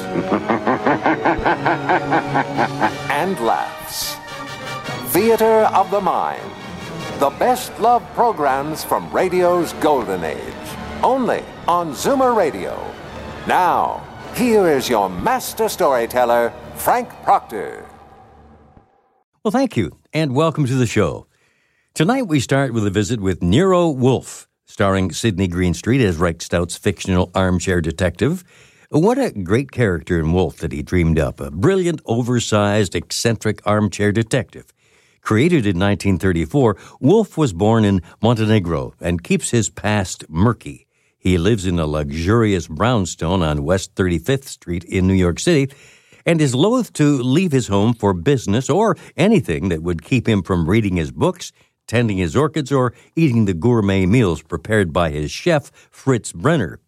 [3.10, 4.16] and laughs.
[5.12, 6.50] Theater of the Mind.
[7.18, 10.40] The best love programs from radio's golden age.
[11.02, 12.76] Only on Zoomer Radio.
[13.46, 17.86] Now, here is your master storyteller, Frank Proctor.
[19.42, 21.26] Well, thank you, and welcome to the show.
[21.94, 26.76] Tonight we start with a visit with Nero Wolfe, starring Sidney Greenstreet as Rex Stout's
[26.76, 28.44] fictional armchair detective.
[28.90, 34.12] What a great character in Wolfe that he dreamed up a brilliant, oversized, eccentric armchair
[34.12, 34.72] detective.
[35.22, 40.86] Created in 1934, Wolfe was born in Montenegro and keeps his past murky.
[41.18, 45.68] He lives in a luxurious brownstone on West 35th Street in New York City
[46.24, 50.44] and is loath to leave his home for business or anything that would keep him
[50.44, 51.50] from reading his books,
[51.88, 56.78] tending his orchids, or eating the gourmet meals prepared by his chef, Fritz Brenner.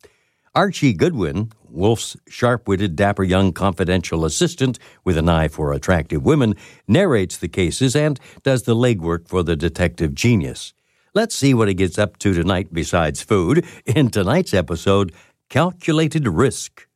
[0.55, 6.55] Archie Goodwin, Wolfe's sharp witted, dapper young confidential assistant with an eye for attractive women,
[6.87, 10.75] narrates the cases and does the legwork for the detective genius.
[11.15, 15.13] Let's see what he gets up to tonight besides food in tonight's episode
[15.49, 16.87] Calculated Risk.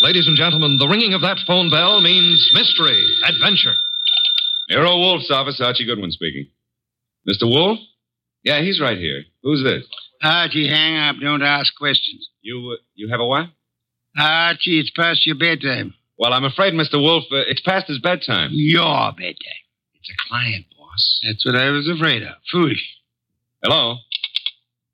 [0.00, 3.74] Ladies and gentlemen, the ringing of that phone bell means mystery, adventure.
[4.68, 6.46] Nero Wolfe's office, Archie Goodwin speaking.
[7.28, 7.48] Mr.
[7.48, 7.80] Wolfe?
[8.42, 9.24] Yeah, he's right here.
[9.42, 9.84] Who's this?
[10.22, 11.16] Archie, hang up.
[11.20, 12.28] Don't ask questions.
[12.42, 13.46] You uh, you have a what?
[14.18, 15.94] Archie, it's past your bedtime.
[16.18, 17.00] Well, I'm afraid, Mr.
[17.00, 18.50] Wolfe, uh, it's past his bedtime.
[18.52, 19.64] Your bedtime.
[19.94, 21.20] It's a client, boss.
[21.26, 22.34] That's what I was afraid of.
[22.52, 22.84] Foolish.
[23.62, 23.96] Hello?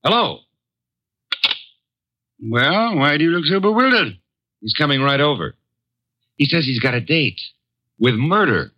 [0.03, 0.39] Hello?
[2.43, 4.19] Well, why do you look so bewildered?
[4.61, 5.57] He's coming right over.
[6.37, 7.41] He says he's got a date
[7.99, 8.73] with murder.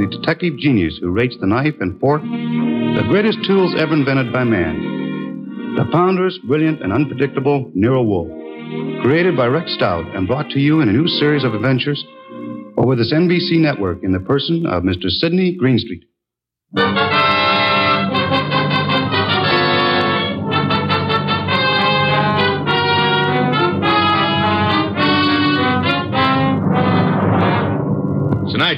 [0.00, 4.44] The detective genius who rates the knife and fork the greatest tools ever invented by
[4.44, 5.76] man.
[5.76, 8.32] The ponderous, brilliant, and unpredictable Nero Wolfe.
[9.02, 12.02] Created by Rex Stout and brought to you in a new series of adventures
[12.78, 15.08] over this NBC network in the person of Mr.
[15.08, 16.04] Sidney Greenstreet.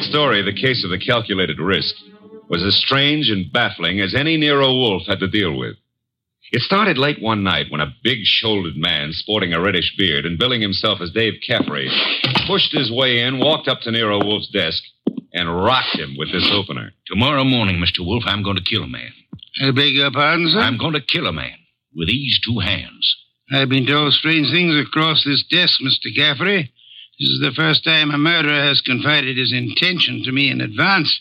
[0.03, 1.95] Story, The Case of the Calculated Risk,
[2.49, 5.77] was as strange and baffling as any Nero Wolfe had to deal with.
[6.53, 10.39] It started late one night when a big shouldered man, sporting a reddish beard and
[10.39, 11.91] billing himself as Dave Caffrey,
[12.47, 14.83] pushed his way in, walked up to Nero Wolfe's desk,
[15.33, 16.93] and rocked him with this opener.
[17.07, 18.05] Tomorrow morning, Mr.
[18.05, 19.13] Wolfe, I'm going to kill a man.
[19.63, 20.59] I beg your pardon, sir?
[20.59, 21.57] I'm going to kill a man
[21.97, 23.17] with these two hands.
[23.51, 26.15] I've been told strange things across this desk, Mr.
[26.15, 26.73] Caffrey.
[27.19, 31.21] This is the first time a murderer has confided his intention to me in advance.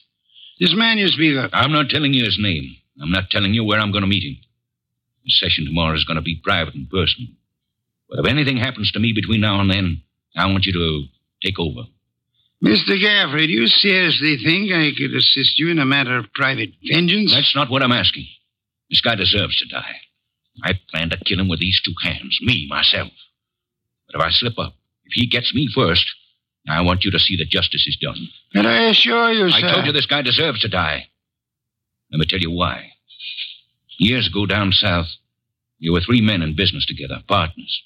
[0.59, 1.51] This man you speak of.
[1.53, 2.75] I'm not telling you his name.
[3.01, 4.37] I'm not telling you where I'm going to meet him.
[5.25, 7.29] The session tomorrow is going to be private and personal.
[8.09, 10.01] But if anything happens to me between now and then,
[10.35, 11.07] I want you to
[11.43, 11.87] take over.
[12.63, 12.99] Mr.
[13.01, 17.33] Caffrey, do you seriously think I could assist you in a matter of private vengeance?
[17.33, 18.27] That's not what I'm asking.
[18.89, 19.95] This guy deserves to die.
[20.63, 23.09] I plan to kill him with these two hands, me, myself.
[24.05, 24.75] But if I slip up,
[25.11, 26.05] if he gets me first,
[26.69, 28.27] I want you to see that justice is done.
[28.53, 29.57] And I assure you, sir.
[29.67, 31.07] I told you this guy deserves to die.
[32.11, 32.91] Let me tell you why.
[33.97, 35.07] Years ago down south,
[35.79, 37.83] you were three men in business together, partners.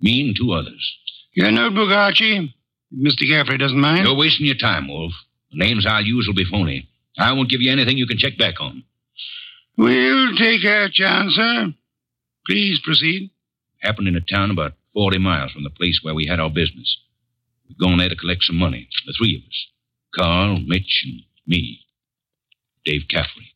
[0.00, 0.96] Me and two others.
[1.34, 2.54] Your notebook, Archie.
[2.94, 3.28] Mr.
[3.28, 4.06] Caffrey doesn't mind.
[4.06, 5.12] You're wasting your time, Wolfe.
[5.52, 6.88] The names I'll use will be phony.
[7.18, 8.84] I won't give you anything you can check back on.
[9.76, 11.74] We'll take our chance, sir.
[12.46, 13.30] Please proceed.
[13.80, 16.98] Happened in a town about 40 miles from the place where we had our business.
[17.68, 19.66] We'd gone there to collect some money, the three of us
[20.14, 21.80] Carl, Mitch, and me.
[22.84, 23.54] Dave Caffrey.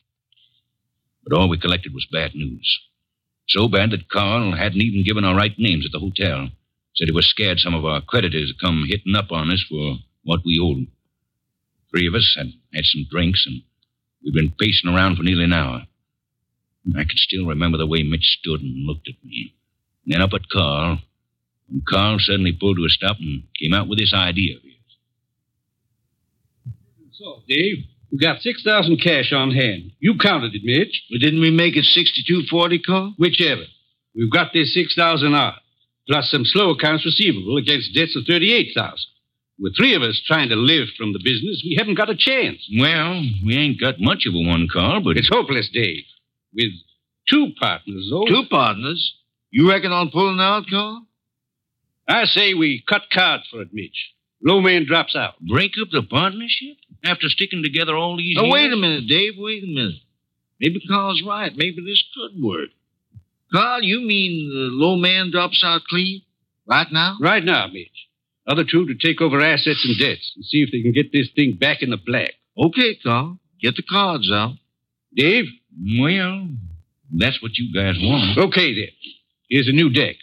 [1.23, 2.79] But all we collected was bad news.
[3.49, 6.49] So bad that Carl hadn't even given our right names at the hotel.
[6.95, 9.97] Said he was scared some of our creditors would come hitting up on us for
[10.23, 10.87] what we owed.
[11.91, 13.61] Three of us had had some drinks, and
[14.23, 15.85] we'd been pacing around for nearly an hour.
[16.95, 19.55] I can still remember the way Mitch stood and looked at me.
[20.05, 20.99] Then up at Carl,
[21.69, 24.71] when Carl suddenly pulled to a stop and came out with this idea of his.
[27.13, 29.91] So, Dave, you got 6000 cash on hand.
[29.99, 31.03] You counted it, Mitch.
[31.09, 33.13] Well, didn't we make it 6240, Carl?
[33.17, 33.63] Whichever.
[34.15, 35.59] We've got this 6000 odd,
[36.07, 38.97] plus some slow accounts receivable against debts of 38000
[39.59, 42.65] With three of us trying to live from the business, we haven't got a chance.
[42.79, 45.17] Well, we ain't got much of a one, Carl, but.
[45.17, 46.03] It's hopeless, Dave.
[46.53, 46.71] With
[47.29, 48.25] two partners, though.
[48.27, 49.15] Two partners?
[49.51, 51.05] You reckon on pulling out, Carl?
[52.07, 54.11] I say we cut cards for it, Mitch.
[54.43, 55.39] Low man drops out.
[55.39, 56.77] Break up the partnership?
[57.03, 58.53] After sticking together all these Now, years?
[58.53, 59.33] wait a minute, Dave.
[59.37, 60.01] Wait a minute.
[60.59, 61.51] Maybe Carl's right.
[61.55, 62.69] Maybe this could work.
[63.51, 66.21] Carl, you mean the low man drops out clean?
[66.67, 67.17] Right now?
[67.21, 67.89] Right now, Mitch.
[68.47, 71.29] Other two to take over assets and debts and see if they can get this
[71.35, 72.31] thing back in the black.
[72.57, 73.39] Okay, Carl.
[73.61, 74.53] Get the cards out.
[75.15, 75.45] Dave?
[75.99, 76.47] Well,
[77.11, 78.37] that's what you guys want.
[78.37, 78.89] Okay, then.
[79.49, 80.15] Here's a new deck.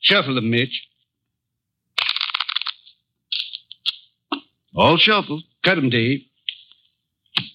[0.00, 0.82] Shuffle them, Mitch.
[4.74, 5.42] All shuffled.
[5.64, 6.22] Cut 'em, Dave.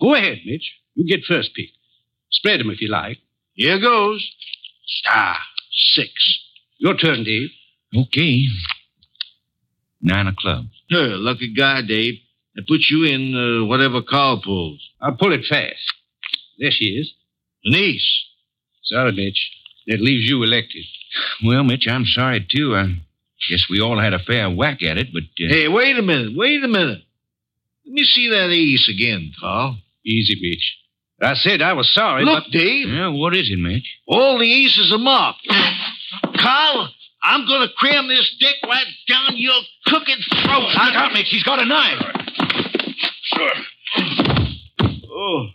[0.01, 0.73] Go ahead, Mitch.
[0.95, 1.69] You get first pick.
[2.31, 3.19] Spread 'em if you like.
[3.53, 4.27] Here goes.
[4.85, 5.37] Star.
[5.93, 6.11] Six.
[6.77, 7.49] Your turn, Dave.
[7.95, 8.45] Okay.
[10.01, 10.67] Nine of clubs.
[10.91, 12.19] Her, lucky guy, Dave.
[12.55, 14.81] That put you in uh, whatever Carl pulls.
[15.01, 15.81] I'll pull it fast.
[16.59, 17.13] There she is.
[17.63, 18.25] Denise.
[18.83, 19.51] Sorry, Mitch.
[19.87, 20.85] That leaves you elected.
[21.43, 22.75] Well, Mitch, I'm sorry, too.
[22.75, 22.95] I
[23.49, 25.23] guess we all had a fair whack at it, but.
[25.23, 26.33] Uh, Hey, wait a minute.
[26.35, 27.03] Wait a minute.
[27.85, 29.77] Let me see that ace again, Carl.
[30.05, 30.77] Easy, Mitch.
[31.21, 32.51] I said I was sorry, Look, but.
[32.51, 32.89] Dave.
[32.89, 33.85] Yeah, what is it, Mitch?
[34.07, 35.47] All the aces are marked.
[36.37, 36.89] Carl,
[37.23, 40.67] I'm going to cram this dick right down your cooking throat.
[40.73, 41.27] Look out, Mitch.
[41.29, 42.01] He's got a knife.
[43.23, 43.51] Sure.
[45.09, 45.47] Oh.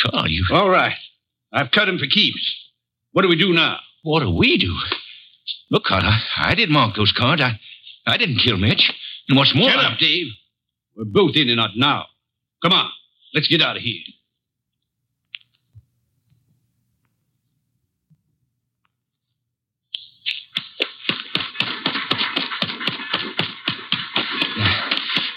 [0.00, 0.44] Carl, you.
[0.52, 0.96] All right.
[1.52, 2.54] I've cut him for keeps.
[3.12, 3.78] What do we do now?
[4.02, 4.74] What do we do?
[5.70, 7.40] Look, Carl, I, I didn't mark those cards.
[7.40, 7.58] I,
[8.06, 8.92] I didn't kill Mitch.
[9.28, 9.70] And what's more.
[9.70, 10.26] Shut up, Dave.
[10.96, 12.06] We're both in and out now.
[12.62, 12.90] Come on.
[13.34, 14.02] Let's get out of here.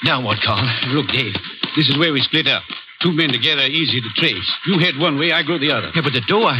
[0.04, 0.64] Now what, Carl?
[0.96, 1.34] Look, Dave,
[1.76, 2.64] this is where we split up.
[3.04, 4.50] Two men together, easy to trace.
[4.66, 5.92] You head one way, I go the other.
[5.94, 6.58] Yeah, but the dough, I,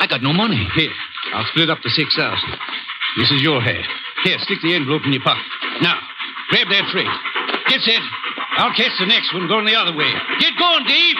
[0.00, 0.66] I got no money.
[0.74, 0.90] Here,
[1.32, 2.10] I'll split up the 6,000.
[3.16, 3.84] This is your head.
[4.24, 5.44] Here, stick the envelope in your pocket.
[5.80, 5.94] Now,
[6.50, 7.06] grab that freight.
[7.68, 8.02] Get set.
[8.58, 10.10] I'll catch the next one going the other way.
[10.40, 11.16] Get going, Dave.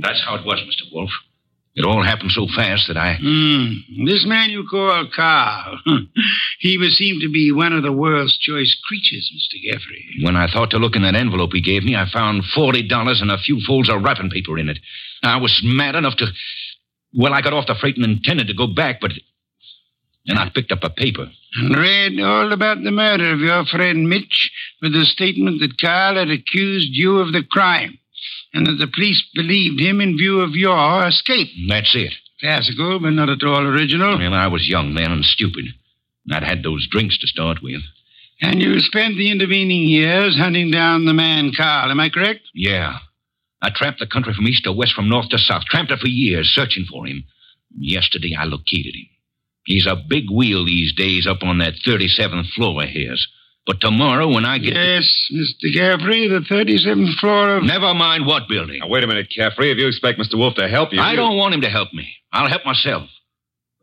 [0.00, 0.92] That's how it was, Mr.
[0.92, 1.10] Wolfe.
[1.74, 3.18] It all happened so fast that I.
[3.20, 4.06] Hmm.
[4.06, 5.80] This man you call Carl,
[6.60, 9.58] he would seem to be one of the world's choice creatures, Mr.
[9.72, 10.04] Caffrey.
[10.22, 12.86] When I thought to look in that envelope he gave me, I found $40
[13.20, 14.78] and a few folds of wrapping paper in it.
[15.24, 16.26] I was mad enough to.
[17.12, 19.10] Well, I got off the freight and intended to go back, but.
[20.26, 21.30] Then I picked up a paper.
[21.56, 24.50] And read all about the murder of your friend Mitch
[24.82, 27.98] with the statement that Carl had accused you of the crime
[28.52, 31.48] and that the police believed him in view of your escape.
[31.68, 32.12] That's it.
[32.40, 34.18] Classical, but not at all original.
[34.18, 35.66] Well, I was young then and stupid.
[36.32, 37.82] I'd had those drinks to start with.
[38.40, 42.40] And you spent the intervening years hunting down the man Carl, am I correct?
[42.54, 42.98] Yeah.
[43.62, 45.64] I tramped the country from east to west, from north to south.
[45.64, 47.24] Tramped it for years, searching for him.
[47.76, 49.06] Yesterday, I located him.
[49.64, 53.26] He's a big wheel these days up on that 37th floor of his.
[53.66, 54.74] But tomorrow, when I get.
[54.74, 55.72] Yes, Mr.
[55.74, 57.62] Caffrey, the 37th floor of.
[57.64, 58.80] Never mind what building.
[58.80, 59.70] Now, wait a minute, Caffrey.
[59.70, 60.36] If you expect Mr.
[60.36, 61.00] Wolfe to help you.
[61.00, 62.14] I you- don't want him to help me.
[62.30, 63.08] I'll help myself.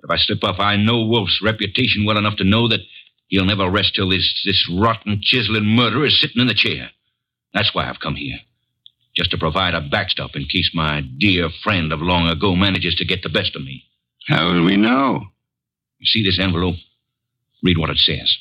[0.01, 2.81] But if I slip up, I know Wolfe's reputation well enough to know that
[3.27, 6.91] he'll never rest till this, this rotten, chiseling murderer is sitting in the chair.
[7.53, 8.39] That's why I've come here.
[9.15, 13.05] Just to provide a backstop in case my dear friend of long ago manages to
[13.05, 13.83] get the best of me.
[14.27, 15.25] How will we know?
[16.01, 16.75] You see this envelope?
[17.61, 18.35] Read what it says.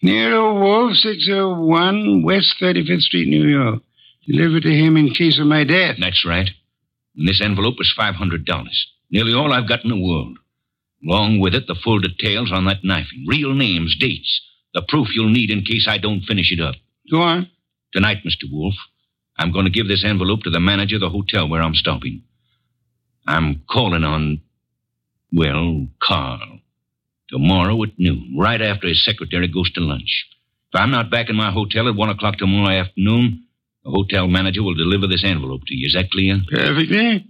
[0.00, 3.82] Nero Wolfe, 601 West 35th Street, New York.
[4.28, 5.96] Delivered to him in case of my death.
[5.98, 6.48] That's right.
[7.16, 8.46] And this envelope is $500.
[9.10, 10.38] Nearly all I've got in the world.
[11.04, 13.24] Along with it, the full details on that knifing.
[13.26, 14.40] Real names, dates.
[14.72, 16.76] The proof you'll need in case I don't finish it up.
[17.10, 17.50] Go on.
[17.92, 18.48] Tonight, Mr.
[18.48, 18.78] Wolfe,
[19.36, 22.22] I'm going to give this envelope to the manager of the hotel where I'm stopping.
[23.26, 24.42] I'm calling on,
[25.32, 26.60] well, Carl.
[27.30, 30.26] Tomorrow at noon, right after his secretary goes to lunch.
[30.72, 33.44] If I'm not back in my hotel at one o'clock tomorrow afternoon,
[33.84, 35.86] the hotel manager will deliver this envelope to you.
[35.86, 36.40] Is that clear?
[36.50, 37.24] Perfectly.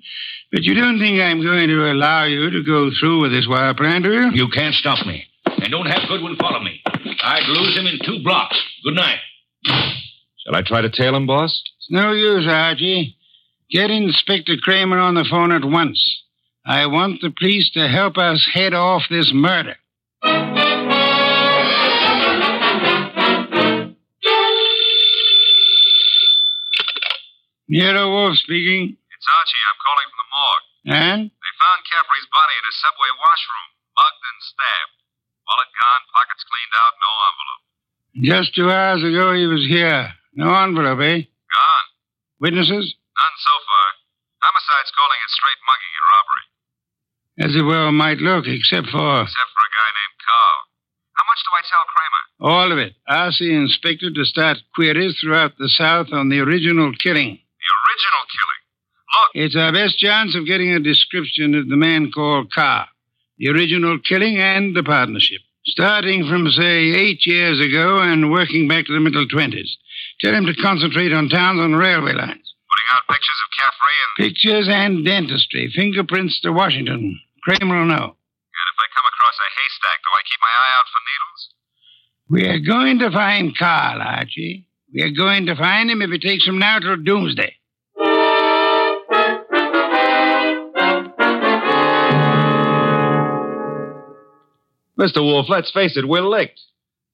[0.50, 3.74] But you don't think I'm going to allow you to go through with this wire
[3.74, 4.30] plan, do you?
[4.32, 5.24] You can't stop me.
[5.46, 6.82] And don't have Goodwin follow me.
[7.22, 8.58] I'd lose him in two blocks.
[8.82, 9.18] Good night.
[9.64, 11.62] Shall I try to tail him, boss?
[11.78, 13.16] It's no use, Archie.
[13.70, 16.22] Get Inspector Kramer on the phone at once.
[16.64, 19.76] I want the police to help us head off this murder.
[27.70, 28.98] Nero Wolfe speaking.
[28.98, 29.62] It's Archie.
[29.62, 30.66] I'm calling from the morgue.
[30.90, 31.20] And?
[31.30, 34.96] They found Caffrey's body in a subway washroom, mugged and stabbed.
[35.46, 37.62] Wallet gone, pockets cleaned out, no envelope.
[38.26, 40.10] Just two hours ago he was here.
[40.34, 41.22] No envelope, eh?
[41.30, 41.86] Gone.
[42.42, 42.86] Witnesses?
[42.90, 43.86] None so far.
[44.42, 46.44] Homicide's calling it straight mugging and robbery.
[47.40, 50.58] As it well might look, except for Except for a guy named Carl.
[51.16, 52.24] How much do I tell Kramer?
[52.52, 52.94] all of it.
[53.08, 57.36] Ask the inspector to start queries throughout the South on the original killing.
[57.36, 58.62] The original killing.
[59.12, 62.88] Look, It's our best chance of getting a description of the man called Carr,
[63.38, 65.40] the original killing, and the partnership.
[65.66, 69.68] Starting from, say, eight years ago and working back to the middle 20s.
[70.20, 72.54] Tell him to concentrate on towns on railway lines.
[72.68, 74.26] putting out pictures of Caffrey and.
[74.28, 75.70] Pictures and dentistry.
[75.74, 77.20] Fingerprints to Washington.
[77.42, 78.04] Kramer will know.
[78.04, 81.42] And if I come across a haystack, do I keep my eye out for needles?
[82.28, 84.66] We are going to find Carl, Archie.
[84.92, 87.54] We are going to find him if it takes from now till doomsday.
[94.98, 95.22] Mr.
[95.22, 96.60] Wolfe, let's face it, we're licked.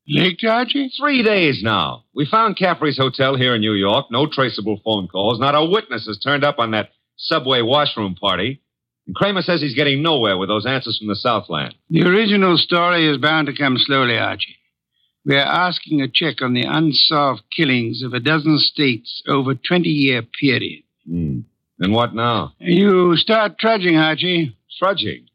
[0.09, 0.91] Licked, Archie?
[0.99, 2.05] Three days now.
[2.15, 4.07] We found Caffrey's hotel here in New York.
[4.11, 5.39] No traceable phone calls.
[5.39, 8.61] Not a witness has turned up on that subway washroom party.
[9.07, 11.75] And Kramer says he's getting nowhere with those answers from the Southland.
[11.91, 14.57] The original story is bound to come slowly, Archie.
[15.25, 19.57] We are asking a check on the unsolved killings of a dozen states over a
[19.57, 20.83] 20 year period.
[21.09, 21.41] Hmm.
[21.79, 22.55] And what now?
[22.59, 25.27] You start trudging, Archie, Trudging.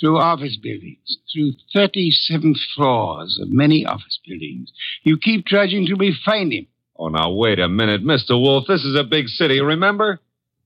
[0.00, 4.72] through office buildings, through 37 floors of many office buildings.
[5.02, 6.66] You keep trudging till we find him.
[6.96, 8.40] Oh, now, wait a minute, Mr.
[8.40, 8.66] Wolfe.
[8.68, 10.20] This is a big city, remember?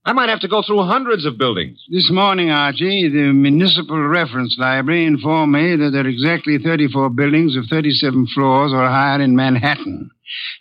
[0.08, 1.84] I might have to go through hundreds of buildings.
[1.90, 7.56] This morning, Archie, the Municipal Reference Library informed me that there are exactly 34 buildings
[7.56, 10.10] of 37 floors or higher in Manhattan.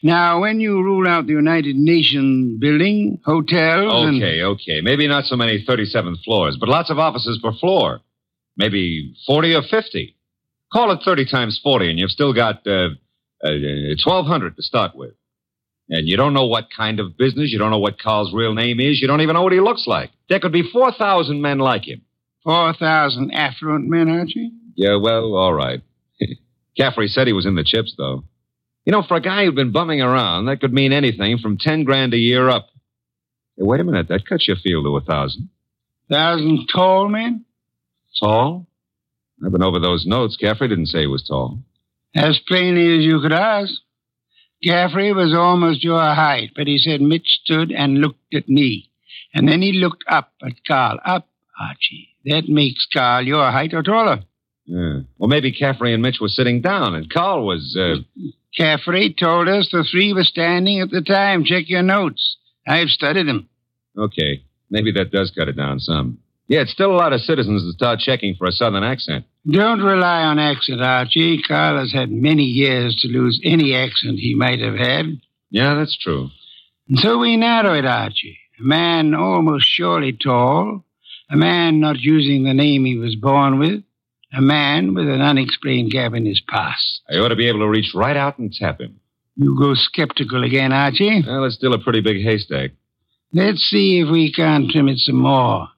[0.04, 4.22] Now, when you rule out the United Nations building, hotels, and.
[4.22, 4.82] Okay, okay.
[4.82, 8.02] Maybe not so many 37th floors, but lots of offices per floor.
[8.58, 10.14] Maybe 40 or 50.
[10.74, 12.90] Call it 30 times 40, and you've still got uh,
[13.42, 13.52] uh,
[14.04, 15.14] 1,200 to start with.
[15.90, 18.80] And you don't know what kind of business, you don't know what Carl's real name
[18.80, 20.12] is, you don't even know what he looks like.
[20.30, 22.02] There could be 4,000 men like him.
[22.44, 24.52] 4,000 affluent men, aren't you?
[24.76, 25.82] Yeah, well, all right.
[26.78, 28.24] Caffrey said he was in the chips, though.
[28.86, 31.84] You know, for a guy who'd been bumming around, that could mean anything from 10
[31.84, 32.68] grand a year up.
[33.58, 35.50] Hey, wait a minute, that cuts your field to a thousand.
[36.10, 37.46] Thousand tall men?
[38.22, 38.68] Tall?
[39.46, 40.38] I've been over those notes.
[40.38, 41.60] Caffrey didn't say he was tall.
[42.16, 43.74] As plainly as you could ask.
[44.64, 48.90] Caffrey was almost your height, but he said Mitch stood and looked at me.
[49.34, 51.00] And then he looked up at Carl.
[51.06, 51.28] Up,
[51.60, 52.10] Archie.
[52.26, 54.22] That makes Carl your height or taller.
[54.66, 55.02] Yeah.
[55.18, 57.78] Well, maybe Caffrey and Mitch were sitting down, and Carl was.
[57.80, 58.02] Uh...
[58.58, 61.44] Caffrey told us the three were standing at the time.
[61.46, 62.38] Check your notes.
[62.68, 63.48] I've studied them.
[63.98, 64.44] Okay.
[64.70, 66.20] Maybe that does cut it down some.
[66.48, 69.26] Yeah, it's still a lot of citizens that start checking for a southern accent.
[69.50, 71.42] Don't rely on accent, Archie.
[71.42, 75.22] Carl has had many years to lose any accent he might have had.
[75.50, 76.30] Yeah, that's true.
[76.90, 78.40] And so we narrow it, Archie.
[78.60, 80.84] A man almost surely tall,
[81.30, 83.84] a man not using the name he was born with,
[84.34, 87.02] a man with an unexplained gap in his past.
[87.10, 89.00] I ought to be able to reach right out and tap him.
[89.38, 91.24] You go skeptical again, Archie.
[91.26, 92.72] Well, it's still a pretty big haystack.
[93.32, 95.70] Let's see if we can't trim it some more.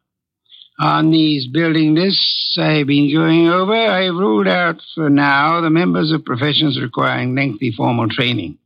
[0.79, 6.13] On these building lists I've been going over, I've ruled out for now the members
[6.13, 8.57] of professions requiring lengthy formal training.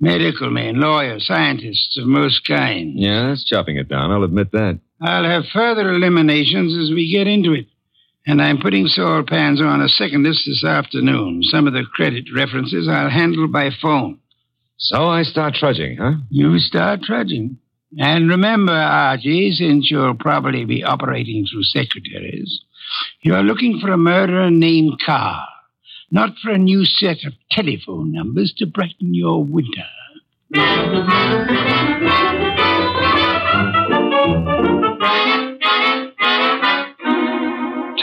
[0.00, 2.94] Medical men, lawyers, scientists of most kinds.
[2.96, 4.10] Yeah, that's chopping it down.
[4.10, 4.80] I'll admit that.
[5.00, 7.66] I'll have further eliminations as we get into it.
[8.26, 11.42] And I'm putting Saul Panzer on a second list this afternoon.
[11.42, 14.20] Some of the credit references I'll handle by phone.
[14.78, 16.14] So I start trudging, huh?
[16.30, 17.58] You start trudging.
[17.98, 22.62] And remember, Archie, since you'll probably be operating through secretaries,
[23.20, 25.46] you're looking for a murderer named Carl,
[26.10, 29.84] not for a new set of telephone numbers to brighten your winter.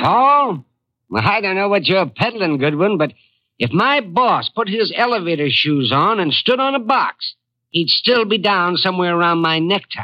[0.02, 0.66] Tall?
[1.10, 3.14] Well, I don't know what you're peddling, Goodwin, but
[3.58, 7.34] if my boss put his elevator shoes on and stood on a box,
[7.70, 10.04] he'd still be down somewhere around my necktie.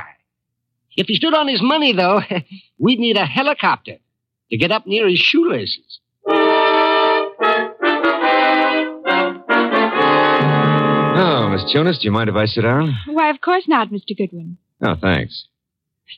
[0.97, 2.21] If he stood on his money, though,
[2.79, 3.97] we'd need a helicopter
[4.49, 5.99] to get up near his shoelaces.
[11.17, 11.97] Oh, Miss Tunis.
[11.99, 12.95] Do you mind if I sit down?
[13.07, 14.17] Why, of course not, Mr.
[14.17, 14.57] Goodwin.
[14.81, 15.47] Oh, thanks.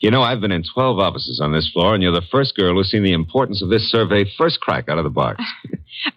[0.02, 2.74] You know, I've been in 12 offices on this floor, and you're the first girl
[2.76, 5.44] who's seen the importance of this survey first crack out of the box.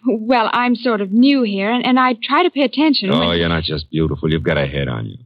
[0.05, 3.09] Well, I'm sort of new here, and, and I try to pay attention.
[3.11, 4.31] Oh, when- you're not just beautiful.
[4.31, 5.17] You've got a head on you.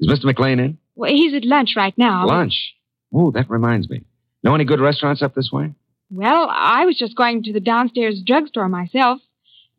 [0.00, 0.24] Is Mr.
[0.24, 0.78] McLean in?
[0.96, 2.26] Well, he's at lunch right now.
[2.26, 2.74] Lunch.
[3.14, 4.02] Oh, that reminds me.
[4.42, 5.72] Know any good restaurants up this way?
[6.10, 9.20] Well, I was just going to the downstairs drugstore myself,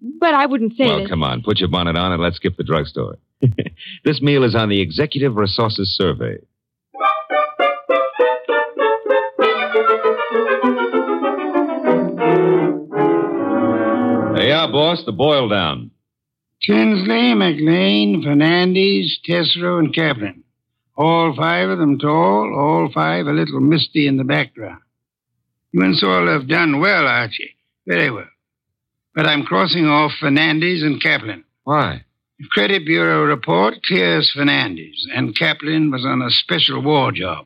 [0.01, 1.09] but I wouldn't say well, that.
[1.09, 1.41] come on.
[1.43, 3.17] Put your bonnet on and let's skip the drugstore.
[4.05, 6.37] this meal is on the Executive Resources Survey.
[15.03, 15.47] There you are, boss.
[15.47, 15.91] The boil down.
[16.61, 20.43] Tinsley, McLean, Fernandez, Tesreau, and Kaplan.
[20.97, 24.81] All five of them tall, all five a little misty in the background.
[25.71, 27.55] You and Saul have done well, Archie.
[27.85, 28.29] Very well.
[29.13, 31.43] But I'm crossing off Fernandez and Kaplan.
[31.63, 32.05] Why?
[32.39, 37.45] The Credit Bureau report clears Fernandez, and Kaplan was on a special war job.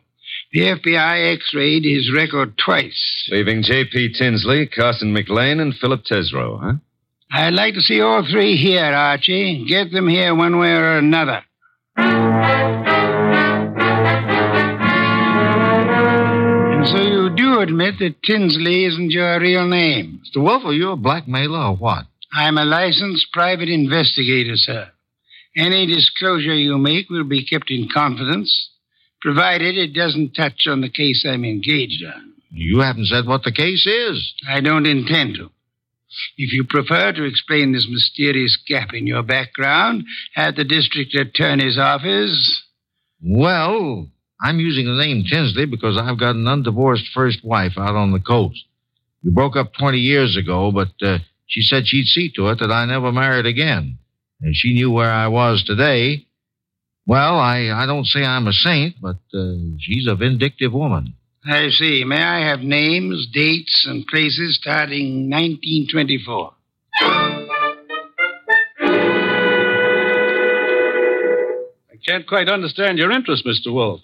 [0.51, 3.27] The FBI x-rayed his record twice.
[3.31, 4.13] Leaving J.P.
[4.13, 6.73] Tinsley, Carson McLean, and Philip Tesreau, huh?
[7.31, 9.65] I'd like to see all three here, Archie.
[9.67, 11.41] Get them here one way or another.
[16.79, 20.21] And so you do admit that Tinsley isn't your real name.
[20.23, 20.41] Mr.
[20.41, 22.05] Wolfe, are you a blackmailer or what?
[22.33, 24.89] I'm a licensed private investigator, sir.
[25.55, 28.69] Any disclosure you make will be kept in confidence,
[29.21, 32.33] provided it doesn't touch on the case I'm engaged on.
[32.51, 34.33] You haven't said what the case is.
[34.49, 35.51] I don't intend to.
[36.37, 41.77] If you prefer to explain this mysterious gap in your background at the district attorney's
[41.77, 42.63] office,
[43.21, 44.07] Well,
[44.41, 48.19] I'm using the name Tinsley because I've got an undivorced first wife out on the
[48.19, 48.63] coast.
[49.23, 52.71] We broke up 20 years ago, but uh, she said she'd see to it that
[52.71, 53.97] I never married again.
[54.41, 56.25] And she knew where I was today.
[57.05, 61.15] Well, I, I don't say I'm a saint, but uh, she's a vindictive woman.
[61.45, 62.03] I see.
[62.05, 66.53] May I have names, dates, and places starting 1924?
[71.91, 73.73] I can't quite understand your interest, Mr.
[73.73, 74.01] Wolfe.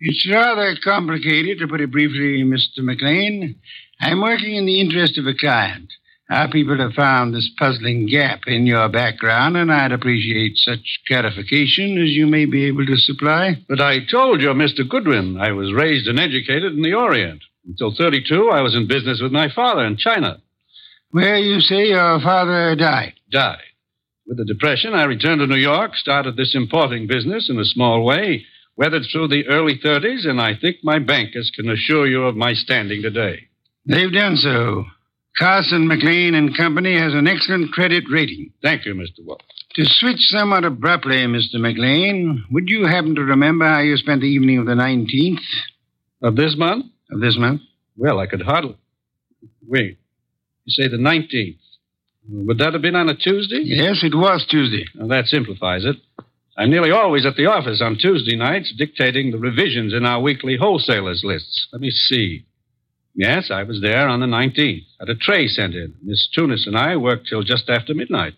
[0.00, 2.84] It's rather complicated, to put it briefly, Mr.
[2.84, 3.56] McLean.
[4.00, 5.92] I'm working in the interest of a client.
[6.30, 11.96] Our people have found this puzzling gap in your background, and I'd appreciate such clarification
[11.96, 13.56] as you may be able to supply.
[13.66, 14.86] But I told you, Mr.
[14.86, 17.40] Goodwin, I was raised and educated in the Orient.
[17.66, 20.40] Until 32, I was in business with my father in China.
[21.12, 23.14] Where you say your father died.
[23.30, 23.62] Died.
[24.26, 28.04] With the Depression, I returned to New York, started this importing business in a small
[28.04, 28.44] way,
[28.76, 32.52] weathered through the early 30s, and I think my bankers can assure you of my
[32.52, 33.48] standing today.
[33.86, 34.84] They've done so.
[35.38, 38.52] Carson, McLean and Company has an excellent credit rating.
[38.62, 39.24] Thank you, Mr.
[39.24, 39.40] Wolfe.
[39.74, 41.54] To switch somewhat abruptly, Mr.
[41.60, 45.38] McLean, would you happen to remember how you spent the evening of the 19th
[46.22, 46.86] Of this month?
[47.10, 47.60] of this month?
[47.96, 48.76] Well, I could hardly.
[49.66, 49.98] Wait.
[50.64, 51.58] You say the 19th.
[52.30, 53.60] Would that have been on a Tuesday?
[53.64, 54.84] Yes, it was Tuesday.
[54.94, 55.96] Well, that simplifies it.
[56.58, 60.56] I'm nearly always at the office on Tuesday nights dictating the revisions in our weekly
[60.60, 61.68] wholesalers lists.
[61.72, 62.44] Let me see.
[63.18, 64.86] Yes, I was there on the 19th.
[65.00, 65.92] Had a tray sent in.
[66.04, 68.34] Miss Tunis and I worked till just after midnight.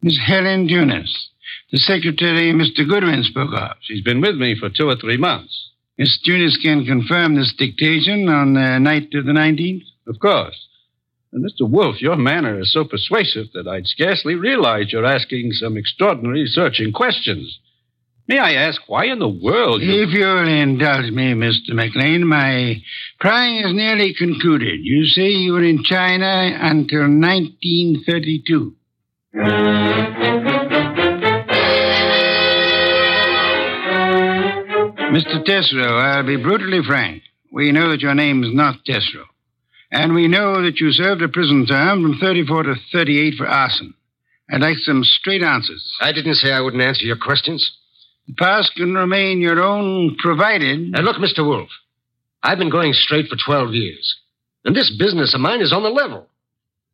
[0.00, 1.30] Miss Helen Tunis,
[1.72, 2.88] the secretary Mr.
[2.88, 3.72] Goodwin spoke of.
[3.80, 5.70] She's been with me for two or three months.
[5.98, 9.82] Miss Tunis can confirm this dictation on the night of the 19th?
[10.06, 10.68] Of course.
[11.32, 11.68] And Mr.
[11.68, 16.92] Wolfe, your manner is so persuasive that I'd scarcely realize you're asking some extraordinary searching
[16.92, 17.58] questions.
[18.32, 20.04] May I ask why in the world you...
[20.04, 21.74] If you'll indulge me, Mr.
[21.74, 22.82] McLean, my
[23.20, 24.80] prying is nearly concluded.
[24.82, 28.74] You say you were in China until 1932.
[35.12, 35.44] Mr.
[35.44, 37.24] Tesreau, I'll be brutally frank.
[37.52, 39.26] We know that your name is not Tesreau.
[39.90, 43.92] And we know that you served a prison term from 34 to 38 for arson.
[44.50, 45.86] I'd like some straight answers.
[46.00, 47.70] I didn't say I wouldn't answer your questions.
[48.28, 50.92] The past can remain your own, provided.
[50.92, 51.46] Now, look, Mr.
[51.46, 51.70] Wolfe,
[52.42, 54.16] I've been going straight for 12 years,
[54.64, 56.28] and this business of mine is on the level.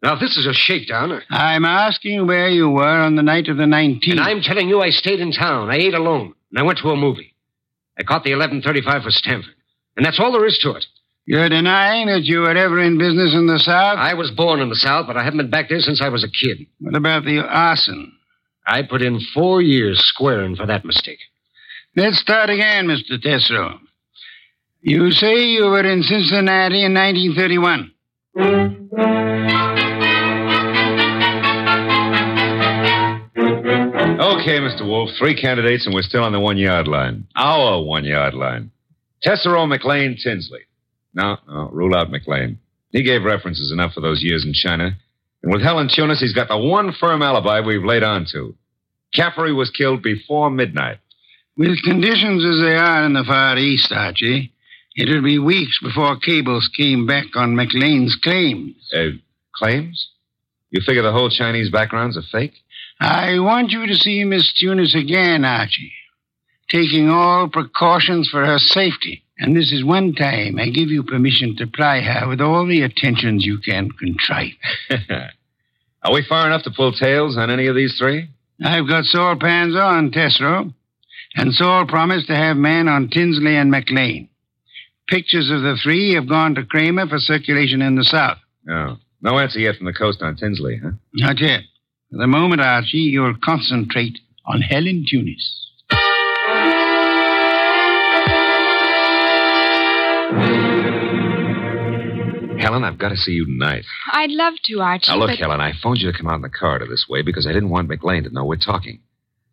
[0.03, 3.57] Now, if this is a shakedown, I'm asking where you were on the night of
[3.57, 4.11] the 19th.
[4.13, 6.91] and I'm telling you I stayed in town, I ate alone, and I went to
[6.91, 7.35] a movie.
[7.99, 9.55] I caught the 1135 for Stamford,
[9.97, 10.87] and that's all there is to it.
[11.27, 13.99] You're denying that you were ever in business in the South?
[13.99, 16.25] I was born in the South, but I haven't been back there since I was
[16.25, 16.67] a kid.
[16.81, 18.18] What about the arson?
[18.69, 21.21] I put in four years squaring for that mistake.
[21.97, 23.19] Let's start again, Mr.
[23.19, 23.79] Tesreau.
[24.83, 27.93] You say you were in Cincinnati in 1931.
[34.21, 34.87] Okay, Mr.
[34.87, 35.11] Wolfe.
[35.19, 37.27] Three candidates, and we're still on the one yard line.
[37.37, 38.71] Our one yard line.
[39.25, 40.61] Tesreau, McLean, Tinsley.
[41.15, 42.59] No, no, rule out McLean.
[42.93, 44.97] He gave references enough for those years in China.
[45.43, 48.57] And with Helen Tunis, he's got the one firm alibi we've laid on to.
[49.15, 50.99] Caffrey was killed before midnight.
[51.57, 54.53] With conditions as they are in the Far East, Archie,
[54.97, 58.77] it'll be weeks before cables came back on McLean's claims.
[58.95, 59.19] Uh,
[59.55, 60.11] claims?
[60.71, 62.55] You figure the whole Chinese background's a fake?
[63.01, 65.93] I want you to see Miss Tunis again, Archie,
[66.71, 69.25] taking all precautions for her safety.
[69.39, 72.83] And this is one time I give you permission to ply her with all the
[72.83, 74.53] attentions you can contrive.
[76.03, 78.29] Are we far enough to pull tails on any of these three?
[78.65, 80.73] I've got Saul Pans on Tesreau,
[81.37, 84.29] and Saul promised to have men on Tinsley and McLean.
[85.09, 88.39] Pictures of the three have gone to Kramer for circulation in the South.
[88.65, 88.99] No.
[89.23, 90.91] No answer yet from the coast on Tinsley, huh?
[91.15, 91.63] Not yet.
[92.11, 95.68] For the moment, Archie, you'll concentrate on Helen Tunis.
[102.61, 103.85] Helen, I've got to see you tonight.
[104.13, 105.13] I'd love to, Archie.
[105.13, 105.39] Now, look, but...
[105.39, 107.71] Helen, I phoned you to come out in the corridor this way because I didn't
[107.71, 109.01] want McLean to know we're talking.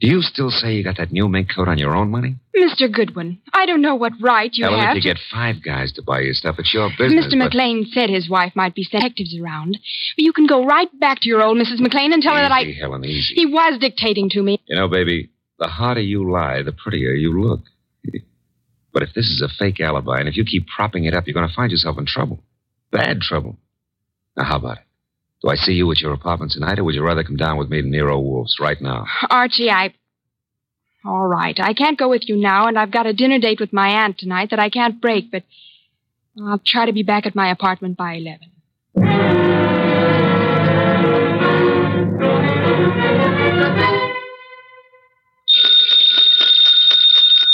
[0.02, 2.36] Do you still say you got that new mink coat on your own money?
[2.56, 2.92] Mr.
[2.92, 5.16] Goodwin, I don't know what right you Helen, have if you to...
[5.16, 7.28] get five guys to buy you stuff, it's your business.
[7.28, 7.40] Mr.
[7.40, 9.78] but- McLean said his wife might be sent detectives around.
[10.18, 11.80] But you can go right back to your old Mrs.
[11.80, 12.64] McLean and tell her that I...
[12.64, 13.36] Easy, Helen, easy.
[13.36, 14.60] He was dictating to me.
[14.68, 17.62] You know, baby, the harder you lie, the prettier you look.
[18.96, 21.34] But if this is a fake alibi, and if you keep propping it up, you're
[21.34, 22.42] going to find yourself in trouble.
[22.96, 23.58] Bad trouble.
[24.38, 24.84] Now, how about it?
[25.42, 27.70] Do I see you at your apartment tonight, or would you rather come down with
[27.70, 29.06] me to Nero Wolfe's right now?
[29.30, 29.94] Archie, I...
[31.04, 31.60] All right.
[31.60, 34.18] I can't go with you now, and I've got a dinner date with my aunt
[34.18, 35.44] tonight that I can't break, but
[36.42, 38.52] I'll try to be back at my apartment by 11.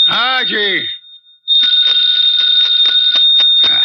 [0.08, 0.86] Archie!
[3.64, 3.82] Ah.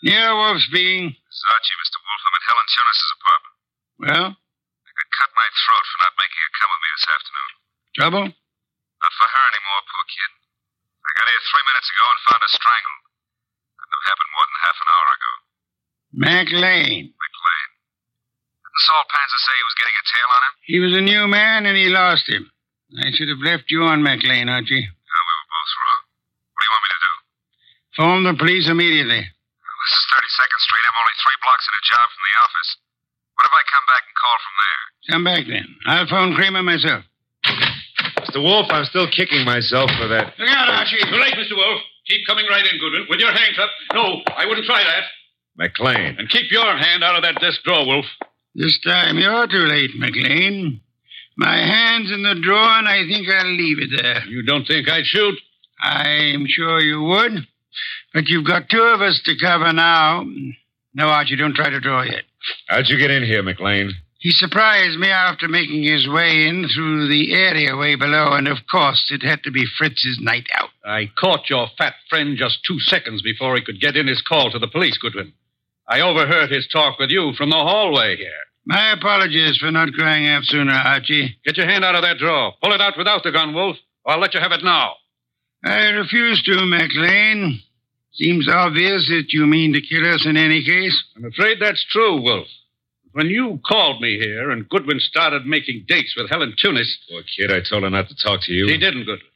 [0.00, 1.12] Nero Wolfe speaking.
[1.12, 1.98] Archie, Mr.
[2.00, 3.54] Wolfe, I'm at Helen Tunis's apartment.
[4.00, 7.50] Well, I could cut my throat for not making her come with me this afternoon.
[7.96, 8.26] trouble?
[8.30, 10.30] Not for her anymore, poor kid.
[11.00, 13.04] I got here three minutes ago and found her strangled.
[13.76, 15.32] Couldn't have happened more than half an hour ago.
[16.10, 17.02] McLean.
[17.12, 17.68] McLean.
[18.60, 20.54] Didn't Saul Panzer say he was getting a tail on him?
[20.64, 22.44] He was a new man, and he lost him.
[23.04, 24.80] I should have left you on McLean, Archie.
[24.84, 26.00] No, we were both wrong.
[26.52, 27.12] What do you want me to do?
[28.00, 29.22] Phone the police immediately.
[29.80, 30.84] This is 32nd Street.
[30.84, 32.70] I'm only three blocks in a job from the office.
[33.36, 34.82] What if I come back and call from there?
[35.08, 35.66] Come back then.
[35.88, 37.02] I'll phone Kramer myself.
[38.28, 38.44] Mr.
[38.44, 40.36] Wolfe, I'm still kicking myself for that.
[40.36, 41.00] Look out, Archie.
[41.00, 41.56] Too late, Mr.
[41.56, 41.80] Wolfe.
[42.06, 43.70] Keep coming right in, Goodwin, with your hands up.
[43.94, 45.04] No, I wouldn't try that.
[45.56, 46.16] McLean.
[46.18, 48.04] And keep your hand out of that desk drawer, Wolf.
[48.54, 50.80] This time you're too late, McLean.
[51.36, 54.24] My hand's in the drawer, and I think I'll leave it there.
[54.26, 55.38] You don't think I'd shoot?
[55.80, 57.46] I'm sure you would.
[58.12, 60.24] But you've got two of us to cover now.
[60.94, 62.24] No, Archie, don't try to draw yet.
[62.68, 63.92] How'd you get in here, McLean?
[64.18, 68.58] He surprised me after making his way in through the area way below, and of
[68.70, 70.68] course it had to be Fritz's night out.
[70.84, 74.50] I caught your fat friend just two seconds before he could get in his call
[74.50, 75.32] to the police, Goodwin.
[75.88, 78.30] I overheard his talk with you from the hallway here.
[78.66, 81.38] My apologies for not crying out sooner, Archie.
[81.46, 82.52] Get your hand out of that drawer.
[82.62, 84.96] Pull it out without the gun, Wolfe, or I'll let you have it now.
[85.64, 87.62] I refuse to, McLean.
[88.12, 91.04] Seems obvious that you mean to kill us in any case.
[91.16, 92.48] I'm afraid that's true, Wolfe.
[93.12, 96.98] When you called me here and Goodwin started making dates with Helen Tunis.
[97.10, 98.66] Poor kid, I told her not to talk to you.
[98.66, 99.26] He didn't, Goodwin.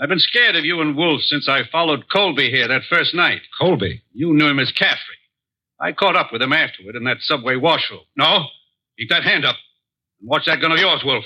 [0.00, 3.42] I've been scared of you and Wolfe since I followed Colby here that first night.
[3.58, 4.02] Colby?
[4.12, 5.16] You knew him as Caffrey.
[5.78, 8.00] I caught up with him afterward in that subway washroom.
[8.16, 8.46] No,
[8.98, 9.56] keep that hand up.
[10.20, 11.24] And watch that gun of yours, Wolfe.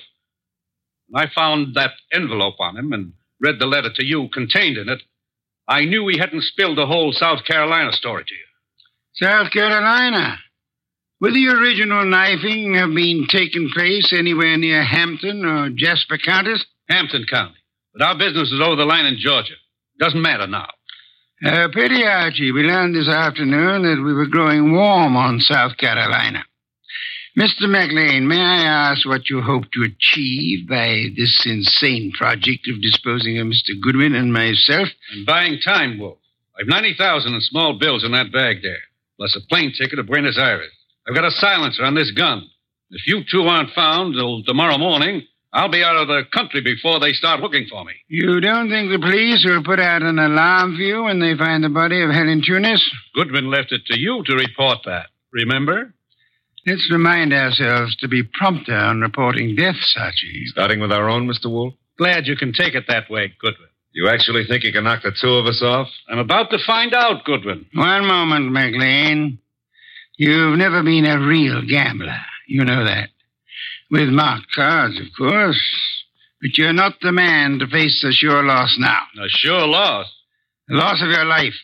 [1.09, 4.89] When I found that envelope on him and read the letter to you contained in
[4.89, 5.03] it,
[5.67, 9.29] I knew we hadn't spilled the whole South Carolina story to you.
[9.29, 10.39] South Carolina.
[11.21, 16.65] Would the original knifing have been taken place anywhere near Hampton or Jasper counties?
[16.91, 17.57] Hampton County.
[17.95, 19.55] But our business is over the line in Georgia.
[19.99, 20.69] Doesn't matter now.
[21.45, 22.53] Uh, pity, Archie.
[22.53, 26.45] We learned this afternoon that we were growing warm on South Carolina.
[27.37, 27.69] Mr.
[27.69, 33.39] McLean, may I ask what you hope to achieve by this insane project of disposing
[33.39, 33.75] of Mr.
[33.83, 34.89] Goodwin and myself?
[35.13, 36.19] And buying time, Wolfe.
[36.61, 38.79] I've 90000 in small bills in that bag there,
[39.17, 40.71] plus a plane ticket to Buenos Aires.
[41.09, 42.49] I've got a silencer on this gun.
[42.91, 47.01] If you two aren't found till tomorrow morning, I'll be out of the country before
[47.01, 47.95] they start looking for me.
[48.07, 51.65] You don't think the police will put out an alarm for you when they find
[51.65, 52.81] the body of Helen Tunis?
[53.17, 55.07] Goodwin left it to you to report that.
[55.33, 55.93] Remember?
[56.67, 60.45] Let's remind ourselves to be prompter on reporting deaths, Archie.
[60.47, 61.51] Starting with our own, Mr.
[61.51, 61.75] Wolfe?
[61.99, 63.69] Glad you can take it that way, Goodwin.
[63.93, 65.89] You actually think you can knock the two of us off?
[66.09, 67.67] I'm about to find out, Goodwin.
[67.75, 69.39] One moment, McLean.
[70.17, 72.17] You've never been a real gambler.
[72.49, 73.11] You know that.
[73.91, 75.61] With marked cards, of course.
[76.41, 79.03] But you're not the man to face a sure loss now.
[79.23, 80.07] A sure loss?
[80.69, 81.55] The loss of your life.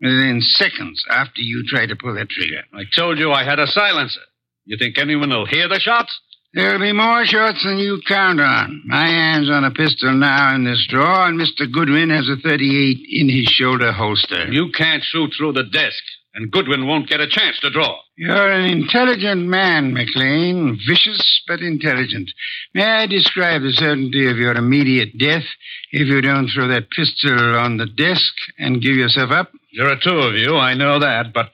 [0.00, 2.62] Within seconds after you try to pull that trigger.
[2.72, 4.20] I told you I had a silencer.
[4.64, 6.18] You think anyone will hear the shots?
[6.52, 8.82] There'll be more shots than you count on.
[8.86, 11.70] My hand's on a pistol now in this drawer, and Mr.
[11.70, 14.50] Goodwin has a 38 in his shoulder holster.
[14.50, 16.02] You can't shoot through the desk,
[16.34, 17.96] and Goodwin won't get a chance to draw.
[18.16, 20.76] You're an intelligent man, McLean.
[20.88, 22.32] Vicious, but intelligent.
[22.74, 25.44] May I describe the certainty of your immediate death
[25.92, 29.52] if you don't throw that pistol on the desk and give yourself up?
[29.76, 31.50] There are two of you, I know that, but.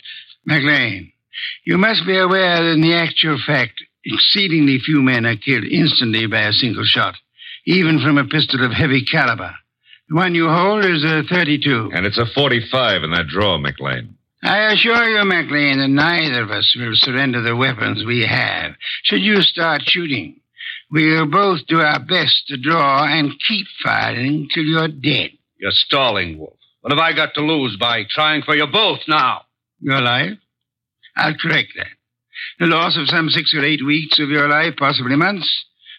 [0.47, 1.13] McLean,
[1.65, 6.27] you must be aware that in the actual fact, exceedingly few men are killed instantly
[6.27, 7.15] by a single shot,
[7.67, 9.55] even from a pistol of heavy caliber.
[10.09, 11.91] The one you hold is a 32.
[11.93, 14.17] And it's a 45 in that drawer, McLean.
[14.43, 18.73] I assure you, McLean, that neither of us will surrender the weapons we have.
[19.03, 20.41] Should you start shooting,
[20.91, 25.31] we'll both do our best to draw and keep firing till you're dead.
[25.59, 26.53] You're stalling, Wolfe.
[26.87, 29.43] What have I got to lose by trying for you both now?
[29.81, 30.39] Your life?
[31.17, 31.89] I'll correct that.
[32.61, 35.53] The loss of some six or eight weeks of your life, possibly months.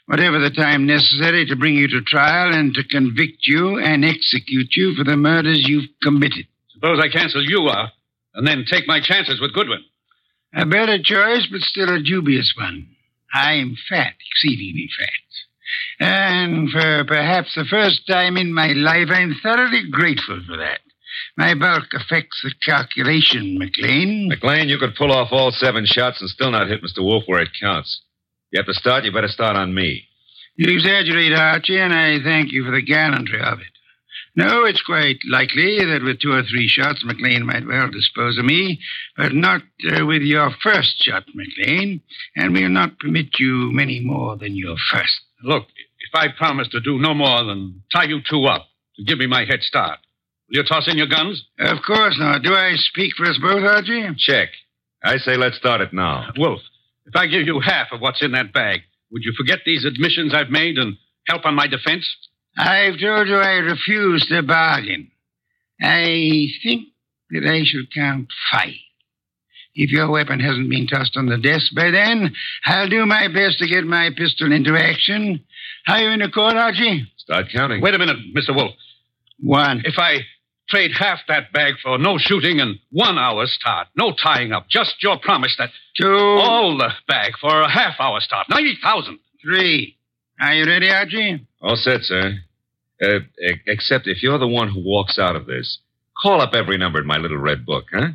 [0.05, 4.69] Whatever the time necessary to bring you to trial and to convict you and execute
[4.77, 6.47] you for the murders you've committed.
[6.71, 7.89] Suppose I cancel you out
[8.35, 9.83] and then take my chances with Goodwin.
[10.55, 12.87] A better choice, but still a dubious one.
[13.33, 15.26] I'm fat, exceedingly fat.
[15.99, 20.79] And for perhaps the first time in my life, I'm thoroughly grateful for that.
[21.35, 24.27] My bulk affects the calculation, McLean.
[24.27, 27.03] McLean, you could pull off all seven shots and still not hit Mr.
[27.03, 28.01] Wolfe where it counts.
[28.51, 30.07] You have to start, you better start on me.
[30.55, 33.67] You exaggerate, Archie, and I thank you for the gallantry of it.
[34.35, 38.45] No, it's quite likely that with two or three shots, McLean might well dispose of
[38.45, 38.79] me,
[39.15, 42.01] but not uh, with your first shot, McLean,
[42.35, 45.21] and we'll not permit you many more than your first.
[45.43, 45.63] Look,
[45.99, 49.27] if I promise to do no more than tie you two up to give me
[49.27, 49.99] my head start,
[50.49, 51.43] will you toss in your guns?
[51.59, 52.43] Of course not.
[52.43, 54.07] Do I speak for us both, Archie?
[54.17, 54.49] Check.
[55.03, 56.31] I say let's start it now.
[56.37, 56.61] Wolfe,
[57.05, 60.33] if I give you half of what's in that bag, would you forget these admissions
[60.33, 60.97] I've made and
[61.27, 62.05] help on my defense?
[62.57, 65.11] I've told you I refuse to bargain.
[65.79, 66.87] I think
[67.29, 68.71] that I should count five.
[69.77, 72.33] If your weapon hasn't been tossed on the desk by then,
[72.65, 75.45] I'll do my best to get my pistol into action.
[75.87, 77.05] Are you in the court, Archie?
[77.17, 77.81] Start counting.
[77.81, 78.55] Wait a minute, Mr.
[78.55, 78.73] Wolfe.
[79.39, 79.83] One.
[79.85, 80.21] If I
[80.67, 84.95] trade half that bag for no shooting and one hour start, no tying up, just
[85.03, 86.07] your promise that Two.
[86.07, 89.19] all the bag for a half hour start, ninety thousand.
[89.43, 89.95] Three.
[90.41, 91.45] Are you ready, Archie?
[91.61, 92.33] All set, sir.
[93.01, 93.19] Uh,
[93.67, 95.77] except if you're the one who walks out of this,
[96.19, 98.09] call up every number in my little red book, huh?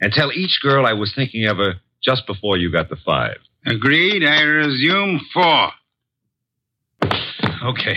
[0.00, 3.38] And tell each girl I was thinking of her just before you got the five.
[3.66, 4.24] Agreed.
[4.24, 5.70] I resume four.
[7.64, 7.96] Okay.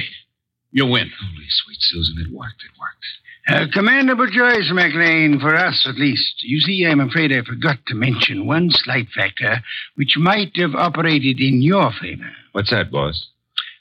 [0.71, 1.11] You win.
[1.19, 2.63] Holy sweet Susan, it worked.
[2.63, 3.05] It worked.
[3.49, 6.43] Uh, A commendable choice, McLean, for us at least.
[6.43, 9.61] You see, I'm afraid I forgot to mention one slight factor
[9.95, 12.31] which might have operated in your favor.
[12.53, 13.27] What's that, boss?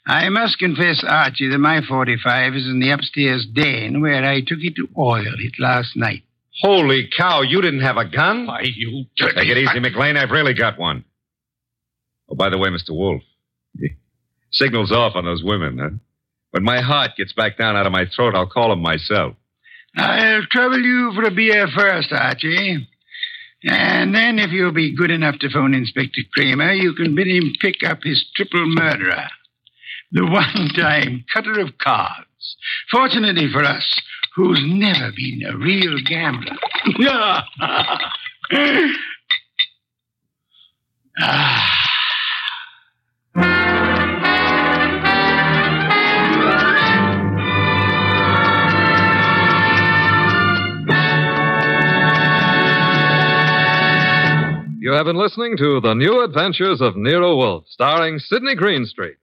[0.07, 4.59] I must confess, Archie, that my 45 is in the upstairs den where I took
[4.61, 6.23] it to oil it last night.
[6.61, 8.45] Holy cow, you didn't have a gun?
[8.45, 10.15] Why, you Take it easy, McLean.
[10.15, 11.03] I've really got one.
[12.29, 12.91] Oh, by the way, Mr.
[12.91, 13.23] Wolfe,
[14.51, 15.89] signal's off on those women, huh?
[16.51, 19.35] When my heart gets back down out of my throat, I'll call them myself.
[19.95, 22.87] I'll trouble you for a beer first, Archie.
[23.63, 27.53] And then, if you'll be good enough to phone Inspector Kramer, you can bid him
[27.59, 29.27] pick up his triple murderer.
[30.11, 32.57] The one time cutter of cards.
[32.91, 34.01] Fortunately for us,
[34.35, 36.55] who's never been a real gambler.
[41.19, 41.77] ah.
[54.83, 59.17] You have been listening to The New Adventures of Nero Wolfe, starring Sidney Greenstreet.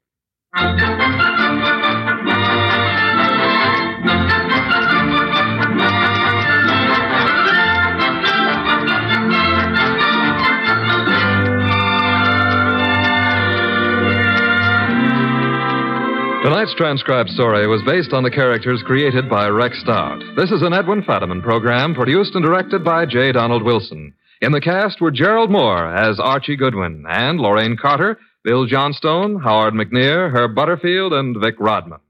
[16.48, 20.18] Tonight's transcribed story was based on the characters created by Rex Stout.
[20.34, 23.32] This is an Edwin Fadiman program produced and directed by J.
[23.32, 24.14] Donald Wilson.
[24.40, 29.74] In the cast were Gerald Mohr as Archie Goodwin and Lorraine Carter, Bill Johnstone, Howard
[29.74, 32.00] McNear, Herb Butterfield, and Vic Rodman.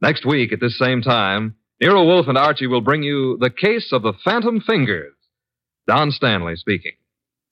[0.00, 3.88] Next week at this same time, Nero Wolfe and Archie will bring you The Case
[3.92, 5.14] of the Phantom Fingers.
[5.88, 6.92] Don Stanley speaking.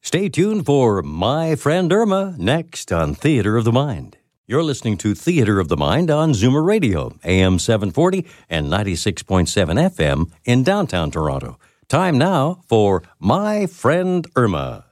[0.02, 4.18] Stay tuned for My Friend Irma next on Theater of the Mind.
[4.48, 10.30] You're listening to Theater of the Mind on Zoomer Radio, AM 740 and 96.7 FM
[10.44, 11.58] in downtown Toronto.
[11.88, 14.84] Time now for My Friend Irma.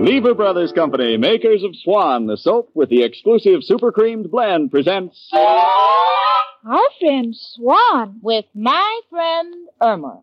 [0.00, 5.28] Lever Brothers Company, makers of Swan, the soap with the exclusive super creamed blend, presents
[5.32, 8.18] Our friend Swan.
[8.22, 10.22] with my friend Irma.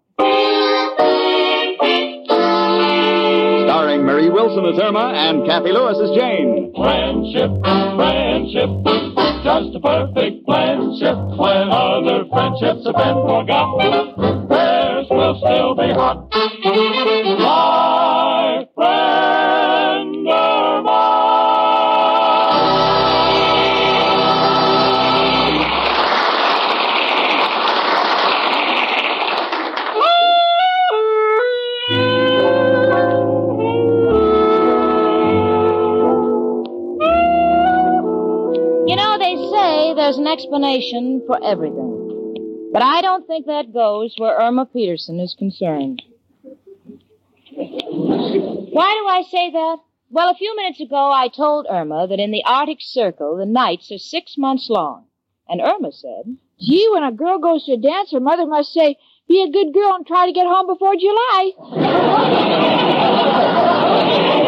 [3.66, 6.72] Starring Marie Wilson as Irma and Cathy Lewis as Jane.
[6.78, 7.50] Friendship,
[7.98, 8.70] friendship,
[9.42, 11.18] just a perfect friendship.
[11.34, 16.30] When other friendships have been forgot, theirs will still be hot.
[40.36, 42.70] Explanation for everything.
[42.74, 46.02] But I don't think that goes where Irma Peterson is concerned.
[47.56, 49.78] Why do I say that?
[50.10, 53.90] Well, a few minutes ago I told Irma that in the Arctic Circle the nights
[53.94, 55.06] are six months long.
[55.48, 58.98] And Irma said, Gee, when a girl goes to a dance, her mother must say,
[59.30, 61.52] be a good girl and try to get home before July.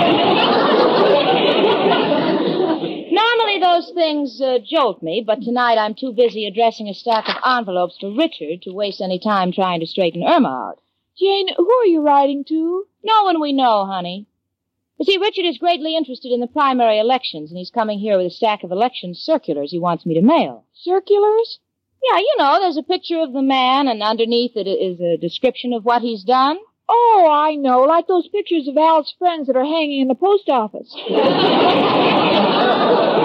[3.68, 7.98] those things uh, jolt me, but tonight I'm too busy addressing a stack of envelopes
[8.00, 10.80] to Richard to waste any time trying to straighten Irma out.
[11.20, 12.86] Jane, who are you writing to?
[13.04, 14.28] No one we know, honey.
[14.98, 18.28] You see, Richard is greatly interested in the primary elections, and he's coming here with
[18.28, 20.66] a stack of election circulars he wants me to mail.
[20.74, 21.60] Circulars?
[22.10, 25.74] Yeah, you know, there's a picture of the man, and underneath it is a description
[25.74, 26.58] of what he's done.
[26.90, 30.48] Oh, I know, like those pictures of Al's friends that are hanging in the post
[30.48, 30.96] office.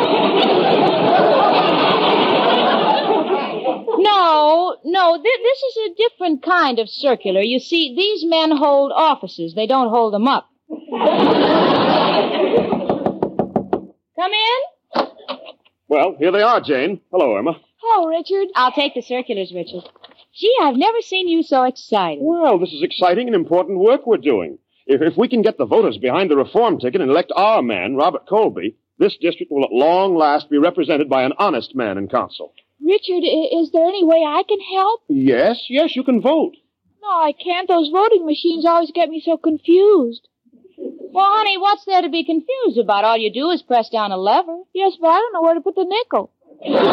[4.03, 7.41] No, no, th- this is a different kind of circular.
[7.41, 9.55] You see, these men hold offices.
[9.55, 10.49] They don't hold them up.
[14.17, 15.07] Come in?
[15.88, 17.01] Well, here they are, Jane.
[17.11, 17.61] Hello, Irma.
[17.85, 18.49] Oh, Richard.
[18.55, 19.83] I'll take the circulars, Richard.
[20.35, 22.19] Gee, I've never seen you so excited.
[22.23, 24.59] Well, this is exciting and important work we're doing.
[24.87, 27.97] If, if we can get the voters behind the reform ticket and elect our man,
[27.97, 32.09] Robert Colby, this district will at long last be represented by an honest man in
[32.09, 32.55] council.
[32.92, 35.00] Richard, is there any way I can help?
[35.09, 36.52] Yes, yes, you can vote.
[37.00, 37.66] No, I can't.
[37.66, 40.28] Those voting machines always get me so confused.
[40.76, 43.05] Well, honey, what's there to be confused about?
[43.05, 44.59] All you do is press down a lever.
[44.74, 46.31] Yes, but I don't know where to put the nickel.
[46.61, 46.85] Well,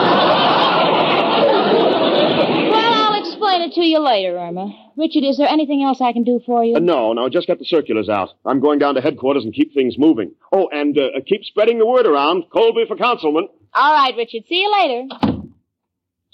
[2.93, 4.71] I'll explain it to you later, Irma.
[4.95, 6.77] Richard, is there anything else I can do for you?
[6.77, 8.29] Uh, no, no, just get the circulars out.
[8.45, 10.31] I'm going down to headquarters and keep things moving.
[10.53, 12.45] Oh, and uh, uh, keep spreading the word around.
[12.53, 13.49] Colby for councilman.
[13.73, 14.43] All right, Richard.
[14.47, 15.38] See you later.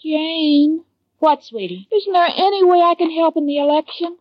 [0.10, 0.84] Jane,
[1.18, 1.88] What, sweetie?
[1.91, 4.18] isn't there any way I can help in the election?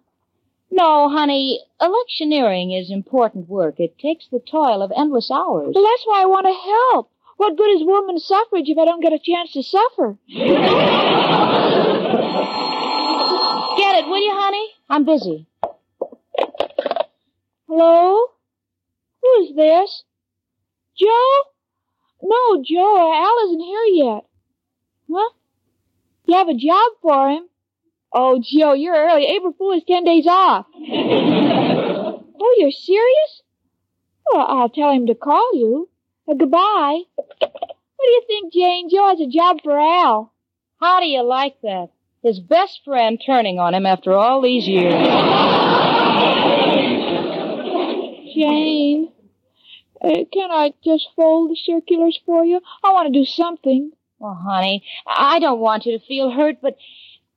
[0.70, 1.61] No, honey.
[1.79, 3.79] Electioneering is important work.
[3.79, 5.75] It takes the toil of endless hours.
[5.75, 7.11] Well, that's why I want to help.
[7.37, 10.16] What good is woman suffrage if I don't get a chance to suffer?
[13.77, 14.68] Get it, will you, honey?
[14.88, 15.47] I'm busy.
[17.68, 18.27] Hello?
[19.23, 20.05] Who is this?
[20.97, 21.42] Joe?
[22.23, 24.25] No, Joe, Al isn't here yet.
[25.12, 25.31] Huh?
[26.26, 27.48] You have a job for him?
[28.12, 29.26] Oh, Joe, you're early.
[29.26, 30.66] April Fool is ten days off.
[30.74, 33.42] oh, you're serious?
[34.32, 35.88] Well, I'll tell him to call you.
[36.28, 37.00] Uh, goodbye.
[37.16, 38.88] What do you think, Jane?
[38.88, 40.32] Joe has a job for Al.
[40.80, 41.88] How do you like that?
[42.22, 44.94] His best friend turning on him after all these years.
[48.35, 49.12] Jane,
[50.02, 52.60] uh, can I just fold the circulars for you?
[52.83, 53.92] I want to do something.
[54.25, 56.79] Well, honey, I don't want you to feel hurt, but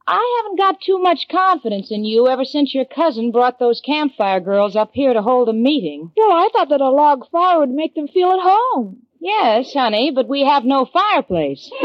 [0.08, 4.40] I haven't got too much confidence in you ever since your cousin brought those campfire
[4.40, 6.14] girls up here to hold a meeting.
[6.16, 9.02] Well, I thought that a log fire would make them feel at home.
[9.20, 11.70] Yes, honey, but we have no fireplace.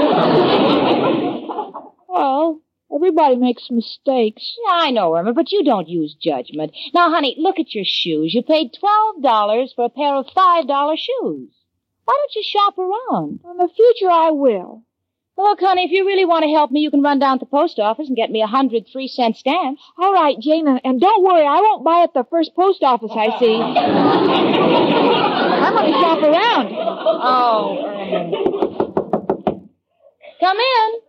[2.15, 2.61] Well,
[2.95, 4.55] everybody makes mistakes.
[4.67, 6.73] Yeah, I know, Irma, but you don't use judgment.
[6.93, 8.35] Now, honey, look at your shoes.
[8.35, 11.49] You paid $12 for a pair of $5 shoes.
[12.05, 13.41] Why don't you shop around?
[13.51, 14.83] In the future, I will.
[15.43, 17.51] Look, honey, if you really want to help me, you can run down to the
[17.51, 19.83] post office and get me a hundred three cent stamps.
[19.99, 23.11] All right, Jane, and- and don't worry, I won't buy at the first post office
[23.13, 23.57] I see.
[23.57, 23.75] I'm
[25.75, 26.69] going to shop around.
[27.25, 27.89] Oh,
[30.41, 31.01] Come in.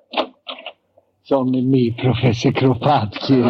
[1.22, 3.44] It's only me, Professor Kropotkin.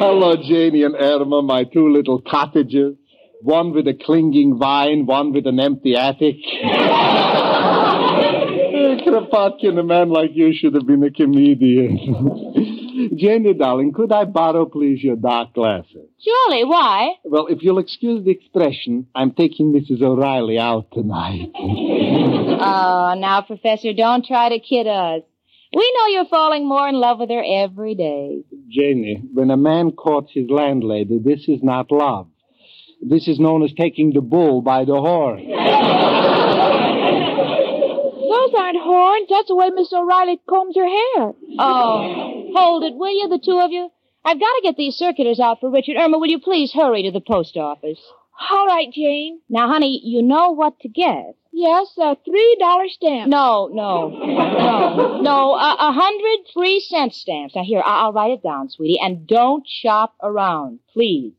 [0.00, 2.96] Hello, Janie and Irma, my two little cottagers.
[3.42, 6.36] One with a clinging vine, one with an empty attic.
[9.06, 13.12] Kropotkin, a man like you should have been a comedian.
[13.16, 16.08] Janie, darling, could I borrow, please, your dark glasses?
[16.22, 17.12] Surely, why?
[17.24, 20.02] Well, if you'll excuse the expression, I'm taking Mrs.
[20.02, 21.50] O'Reilly out tonight.
[22.58, 25.20] Oh, now, Professor, don't try to kid us.
[25.74, 28.44] We know you're falling more in love with her every day.
[28.70, 32.28] Janie, when a man courts his landlady, this is not love.
[33.02, 35.44] This is known as taking the bull by the horn.
[38.58, 39.28] Aren't horns.
[39.30, 41.32] That's the way Miss O'Reilly combs her hair.
[41.58, 43.90] Oh, hold it, will you, the two of you?
[44.24, 45.96] I've got to get these circulars out for Richard.
[45.96, 48.00] Irma, will you please hurry to the post office?
[48.50, 49.40] All right, Jane.
[49.48, 51.36] Now, honey, you know what to get.
[51.52, 53.28] Yes, a three dollar stamp.
[53.30, 57.54] No, no, no, no, a, a hundred three cent stamps.
[57.56, 61.32] Now, here, I- I'll write it down, sweetie, and don't shop around, please.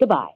[0.00, 0.30] Goodbye.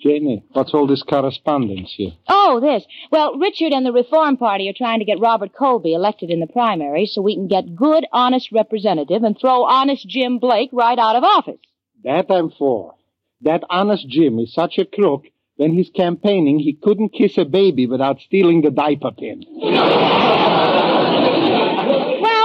[0.00, 2.12] Janie, what's all this correspondence here?
[2.28, 2.84] Oh, this.
[3.10, 6.46] Well, Richard and the Reform Party are trying to get Robert Colby elected in the
[6.46, 11.16] primary so we can get good, honest representative and throw honest Jim Blake right out
[11.16, 11.58] of office.
[12.04, 12.94] That I'm for.
[13.40, 15.24] That honest Jim is such a crook.
[15.56, 19.44] When he's campaigning, he couldn't kiss a baby without stealing the diaper pin.
[19.48, 19.72] Well,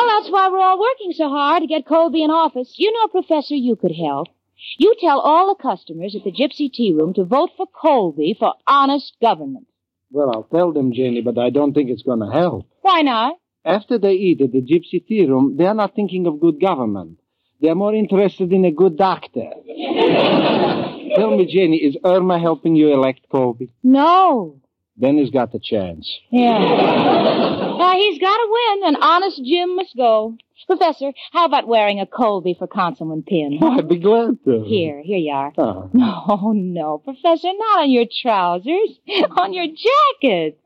[0.07, 2.73] that's why we're all working so hard to get Colby in office.
[2.77, 4.29] You know, Professor, you could help.
[4.77, 8.53] You tell all the customers at the Gypsy Tea Room to vote for Colby for
[8.67, 9.67] honest government.
[10.11, 12.67] Well, I'll tell them, Jenny, but I don't think it's going to help.
[12.81, 13.35] Why not?
[13.65, 17.19] After they eat at the Gypsy Tea Room, they're not thinking of good government.
[17.61, 19.49] They're more interested in a good doctor.
[21.15, 23.69] Tell me, Janie, is Irma helping you elect Colby?
[23.83, 24.59] No.
[24.97, 26.11] Then he's got the chance.
[26.31, 27.62] Yeah.
[27.83, 30.37] Now, he's got to win, and honest Jim must go.
[30.67, 33.59] Professor, how about wearing a Colby for Councilman pin?
[33.61, 34.63] Oh, I'd be glad to.
[34.65, 35.51] Here, here you are.
[35.57, 35.89] Oh.
[35.93, 38.97] No, no, Professor, not on your trousers,
[39.37, 40.57] on your jacket.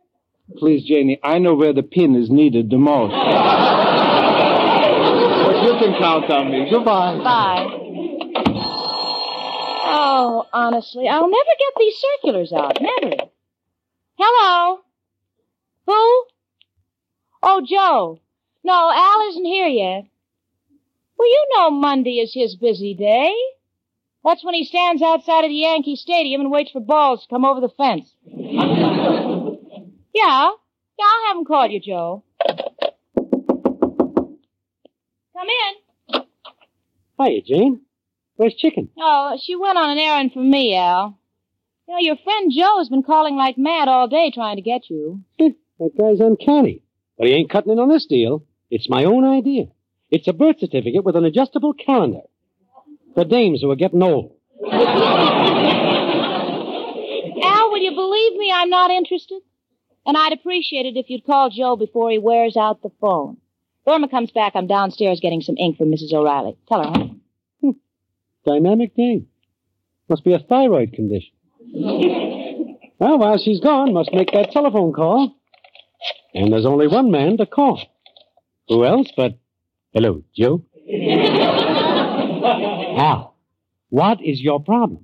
[0.57, 3.11] Please, Janie, I know where the pin is needed the most.
[3.11, 3.18] but
[5.63, 6.70] you can count on me.
[6.70, 7.18] Goodbye.
[7.18, 7.65] Bye.
[9.89, 12.78] Oh, honestly, I'll never get these circulars out.
[12.80, 13.15] Never.
[14.20, 14.80] Hello?
[15.88, 16.24] Who?
[17.42, 18.20] Oh, Joe.
[18.64, 20.06] No, Al isn't here yet.
[21.18, 23.34] Well, you know Monday is his busy day.
[24.24, 27.46] That's when he stands outside of the Yankee Stadium and waits for balls to come
[27.46, 28.14] over the fence.
[28.26, 30.50] yeah.
[31.00, 32.24] Yeah, I'll have him call you, Joe.
[35.34, 35.48] Come
[36.14, 36.22] in.
[37.20, 37.82] Hiya, Jane.
[38.36, 38.90] Where's Chicken?
[38.98, 41.18] Oh, she went on an errand for me, Al.
[41.88, 45.22] You know, your friend Joe's been calling like mad all day trying to get you.
[45.80, 46.82] That guy's uncanny.
[47.18, 48.43] But he ain't cutting in on this deal.
[48.70, 49.65] It's my own idea.
[50.09, 52.22] It's a birth certificate with an adjustable calendar.
[53.13, 54.34] For dames who are getting old.
[54.63, 54.82] Al,
[57.72, 58.51] will you believe me?
[58.53, 59.41] I'm not interested.
[60.05, 63.38] And I'd appreciate it if you'd call Joe before he wears out the phone.
[63.88, 64.53] Irma comes back.
[64.55, 66.13] I'm downstairs getting some ink from Mrs.
[66.13, 66.57] O'Reilly.
[66.68, 67.07] Tell her, huh?
[67.61, 67.72] Hmm.
[68.45, 69.28] Dynamic dame.
[70.09, 71.32] Must be a thyroid condition.
[71.74, 75.37] well, while she's gone, must make that telephone call.
[76.38, 77.82] And there's only one man to call.
[78.68, 79.40] Who else but...
[79.92, 80.64] Hello, Joe?
[83.00, 83.36] Al,
[83.90, 85.04] what is your problem?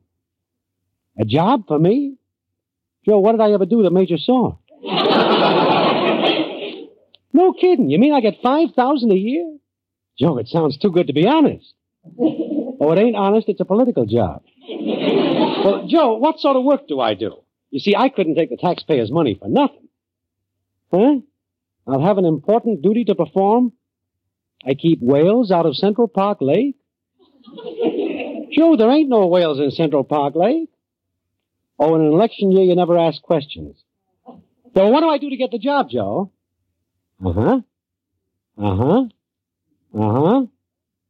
[1.17, 2.17] A job for me?
[3.03, 4.59] Joe, what did I ever do that made you sore?
[7.33, 7.89] no kidding.
[7.89, 9.57] You mean I get 5000 a year?
[10.19, 11.73] Joe, it sounds too good to be honest.
[12.19, 13.49] Oh, it ain't honest.
[13.49, 14.43] It's a political job.
[14.69, 17.37] well, Joe, what sort of work do I do?
[17.71, 19.79] You see, I couldn't take the taxpayers' money for nothing.
[20.93, 21.15] Huh?
[21.87, 23.73] I'll have an important duty to perform.
[24.65, 26.75] I keep whales out of Central Park Lake.
[28.53, 30.69] Joe, there ain't no whales in Central Park Lake.
[31.79, 33.75] Oh, in an election year, you never ask questions.
[34.75, 36.31] So what do I do to get the job, Joe?
[37.23, 37.61] Uh-huh.
[38.57, 39.03] Uh-huh.
[39.95, 40.45] Uh-huh.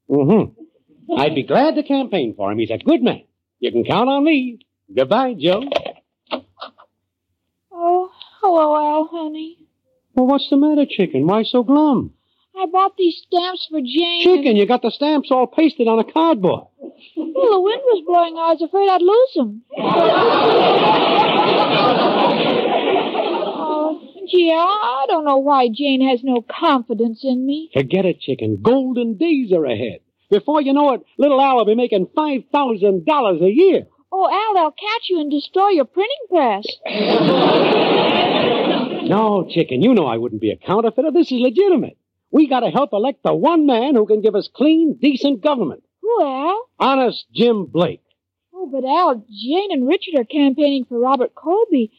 [0.10, 1.14] Mm-hmm.
[1.18, 2.58] I'd be glad to campaign for him.
[2.60, 3.24] He's a good man.
[3.60, 4.60] You can count on me.
[4.96, 5.64] Goodbye, Joe.
[7.72, 8.12] Oh,
[8.42, 9.58] hello, Al, honey.
[10.16, 11.26] Well, what's the matter, chicken?
[11.28, 12.14] Why so glum?
[12.56, 14.24] I bought these stamps for Jane.
[14.24, 16.68] Chicken, you got the stamps all pasted on a cardboard.
[17.18, 18.38] Well, the wind was blowing.
[18.38, 19.64] I was afraid I'd lose them.
[23.56, 24.00] oh,
[24.30, 27.72] Gee, I don't know why Jane has no confidence in me.
[27.74, 28.60] Forget it, chicken.
[28.62, 30.02] Golden days are ahead.
[30.30, 33.88] Before you know it, little Al will be making $5,000 a year.
[34.12, 36.66] Oh, Al, they'll catch you and destroy your printing press.
[39.34, 41.10] No, chicken, you know I wouldn't be a counterfeiter.
[41.10, 41.98] This is legitimate.
[42.30, 45.84] We gotta help elect the one man who can give us clean, decent government.
[46.04, 46.70] Who, Al?
[46.80, 48.04] Honest Jim Blake.
[48.54, 51.92] Oh, but Al, Jane and Richard are campaigning for Robert Colby.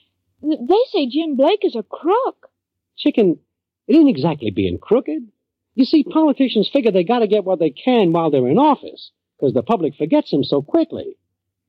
[0.42, 2.50] They say Jim Blake is a crook.
[2.96, 3.40] Chicken,
[3.88, 5.26] it ain't exactly being crooked.
[5.74, 9.54] You see, politicians figure they gotta get what they can while they're in office, because
[9.54, 11.16] the public forgets them so quickly.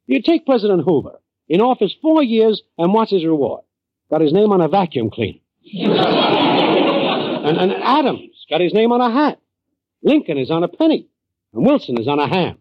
[0.05, 3.63] You take President Hoover, in office four years, and what's his reward?
[4.11, 5.39] Got his name on a vacuum cleaner.
[5.74, 9.39] and, and Adams got his name on a hat.
[10.03, 11.07] Lincoln is on a penny.
[11.53, 12.59] And Wilson is on a ham.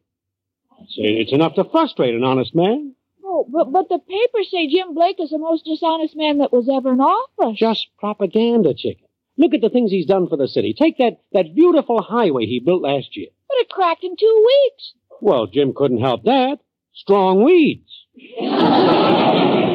[0.89, 2.95] See, it's enough to frustrate an honest man.
[3.25, 6.69] Oh, but, but the papers say Jim Blake is the most dishonest man that was
[6.73, 7.59] ever in office.
[7.59, 9.07] Just propaganda, chicken.
[9.37, 10.75] Look at the things he's done for the city.
[10.79, 13.29] Take that, that beautiful highway he built last year.
[13.49, 14.95] But it cracked in two weeks.
[15.21, 16.59] Well, Jim couldn't help that.
[16.95, 17.91] Strong weeds.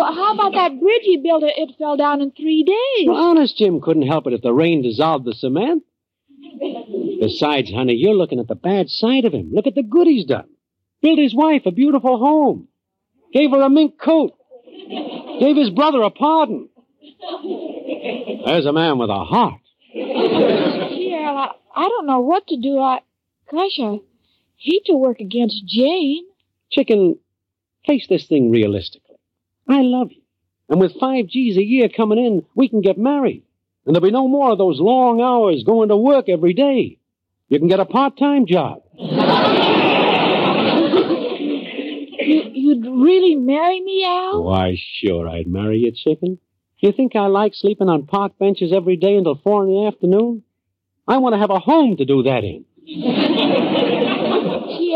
[0.00, 1.42] Well, how about that bridge he built?
[1.44, 3.06] It fell down in three days.
[3.06, 5.82] Well, honest Jim couldn't help it if the rain dissolved the cement.
[7.20, 9.50] Besides, honey, you're looking at the bad side of him.
[9.52, 10.48] Look at the good he's done.
[11.02, 12.68] Built his wife a beautiful home.
[13.34, 14.32] Gave her a mink coat.
[15.38, 16.70] Gave his brother a pardon.
[18.46, 19.60] There's a man with a heart.
[19.92, 22.78] Gee, Al, I, I don't know what to do.
[22.78, 23.00] I,
[23.52, 24.00] gosh, I
[24.56, 26.24] hate to work against Jane.
[26.70, 27.18] Chicken,
[27.86, 28.99] face this thing realistically.
[29.70, 30.22] I love you.
[30.68, 33.42] And with five G's a year coming in, we can get married.
[33.86, 36.98] And there'll be no more of those long hours going to work every day.
[37.48, 38.82] You can get a part-time job.
[38.94, 39.06] You,
[42.52, 44.44] you'd really marry me, Al?
[44.44, 46.38] Why, sure, I'd marry you, chicken.
[46.78, 50.44] You think I like sleeping on park benches every day until four in the afternoon?
[51.08, 52.64] I want to have a home to do that in.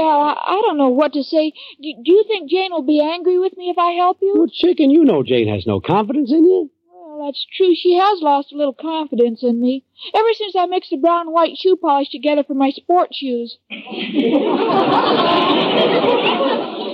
[0.05, 1.53] Al, I, I don't know what to say.
[1.83, 4.35] Do, do you think Jane will be angry with me if I help you?
[4.37, 6.71] Well, chicken, you know Jane has no confidence in you.
[6.93, 7.75] Well, that's true.
[7.75, 9.85] She has lost a little confidence in me.
[10.15, 13.59] Ever since I mixed the brown and white shoe polish together for my sport shoes.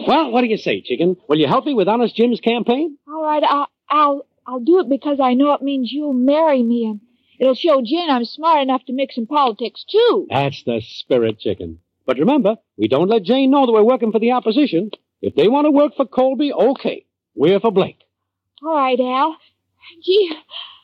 [0.07, 1.17] Well, what do you say, chicken?
[1.29, 2.97] Will you help me with Honest Jim's campaign?
[3.07, 6.87] All right, I'll, I'll, I'll do it because I know it means you'll marry me,
[6.87, 7.01] and
[7.39, 10.27] it'll show Jane I'm smart enough to mix in politics too.
[10.29, 11.79] That's the spirit, chicken.
[12.11, 14.91] But remember, we don't let Jane know that we're working for the opposition.
[15.23, 17.07] If they want to work for Colby, okay.
[17.37, 18.01] We're for Blake.
[18.65, 19.37] All right, Al.
[20.05, 20.33] Gee,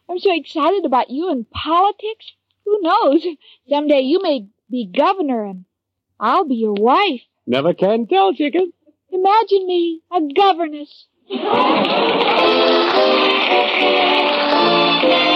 [0.08, 2.30] I'm so excited about you and politics.
[2.64, 3.26] Who knows?
[3.68, 5.64] Someday you may be governor, and
[6.20, 7.22] I'll be your wife.
[7.44, 8.72] Never can tell, chicken.
[9.10, 11.06] Imagine me, a governess.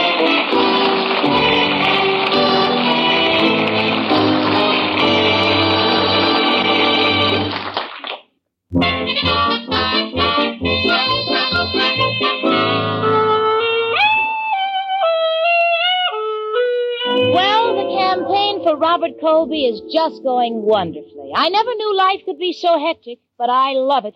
[18.50, 21.32] campaign for Robert Colby is just going wonderfully.
[21.34, 24.14] I never knew life could be so hectic, but I love it.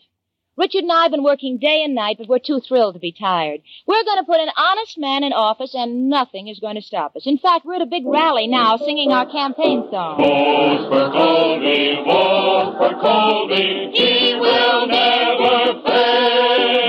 [0.57, 3.11] Richard and I have been working day and night, but we're too thrilled to be
[3.11, 3.61] tired.
[3.89, 7.17] We're going to put an honest man in office, and nothing is going to stop
[7.17, 7.27] us.
[7.27, 10.19] In fact, we're at a big rally now singing our campaign song.
[10.19, 13.91] Vote for Colby, vote for Colby.
[13.95, 16.84] He will never fail.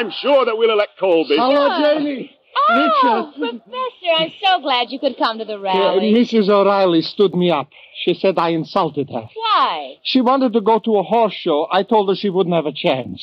[0.00, 1.36] I'm sure that we'll elect Colby.
[1.36, 1.82] Hello, oh.
[1.82, 2.30] Janie.
[2.70, 6.14] Oh, Professor, I'm so glad you could come to the uh, rally.
[6.14, 6.48] Mrs.
[6.48, 7.68] O'Reilly stood me up.
[8.02, 9.28] She said I insulted her.
[9.34, 9.96] Why?
[10.02, 11.68] She wanted to go to a horse show.
[11.70, 13.22] I told her she wouldn't have a chance.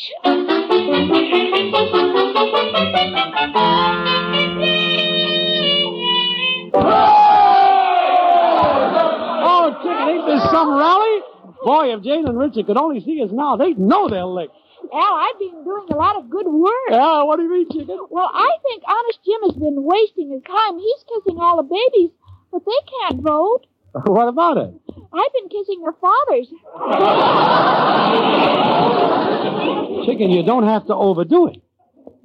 [9.50, 11.22] Oh, chicken, ain't this some rally?
[11.64, 14.54] Boy, if Jane and Richard could only see us now, they'd know they're licked.
[14.94, 16.72] Al, I've been doing a lot of good work.
[16.90, 18.00] Yeah, what do you mean, chicken?
[18.10, 20.78] Well, I think Honest Jim has been wasting his time.
[20.80, 22.12] He's kissing all the babies,
[22.52, 22.80] but they
[23.10, 23.66] can't vote.
[24.06, 24.74] What about it?
[25.14, 26.48] I've been kissing their fathers.
[30.06, 31.62] Chicken, you don't have to overdo it.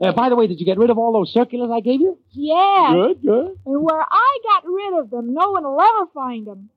[0.01, 2.19] Uh, by the way, did you get rid of all those circulars I gave you?
[2.33, 2.91] Yeah.
[2.93, 3.59] Good, good.
[3.67, 6.69] And where I got rid of them, no one will ever find them.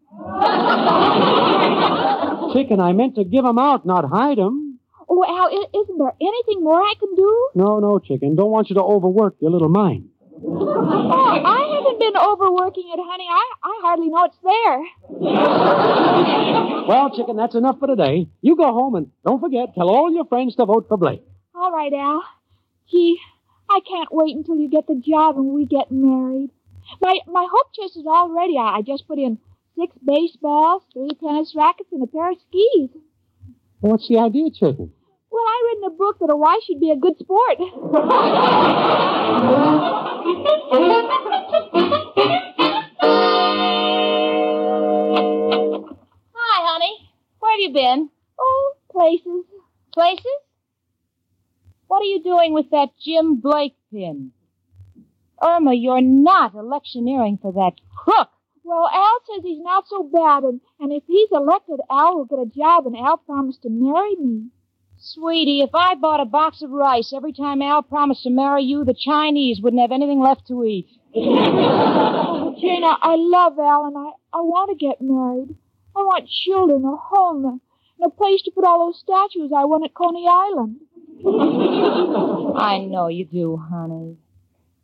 [2.54, 4.65] Chicken, I meant to give them out, not hide 'em.
[5.08, 5.48] Oh, Al,
[5.82, 7.50] isn't there anything more I can do?
[7.56, 8.36] No, no, chicken.
[8.36, 10.10] Don't want you to overwork your little mind.
[10.44, 13.28] Oh, I haven't been overworking it, honey.
[13.30, 14.86] I, I hardly know it's there.
[16.88, 18.28] Well, chicken, that's enough for today.
[18.42, 21.24] You go home and don't forget, tell all your friends to vote for Blake.
[21.56, 22.22] All right, Al.
[22.92, 23.18] Gee,
[23.68, 26.52] I can't wait until you get the job and we get married.
[27.02, 28.56] My my hope chest is all ready.
[28.60, 29.40] I, I just put in
[29.76, 32.92] six baseballs, three tennis rackets, and a pair of skis.
[33.86, 34.92] What's the idea, chicken?
[35.30, 37.58] Well, I read in a book that a wife should be a good sport.
[46.34, 47.12] Hi, honey.
[47.38, 48.10] Where have you been?
[48.40, 49.46] Oh, places.
[49.94, 50.26] Places?
[51.86, 54.32] What are you doing with that Jim Blake pin?
[55.40, 58.30] Irma, you're not electioneering for that crook.
[58.66, 62.40] Well, Al says he's not so bad, and, and if he's elected, Al will get
[62.40, 64.48] a job, and Al promised to marry me.
[64.98, 68.84] Sweetie, if I bought a box of rice every time Al promised to marry you,
[68.84, 70.88] the Chinese wouldn't have anything left to eat.
[71.16, 75.56] Oh, Jane, I, I love Al, and I, I want to get married.
[75.96, 77.62] I want children, a home, and
[78.00, 80.82] and a place to put all those statues I won at Coney Island.
[82.58, 84.18] I know you do, honey.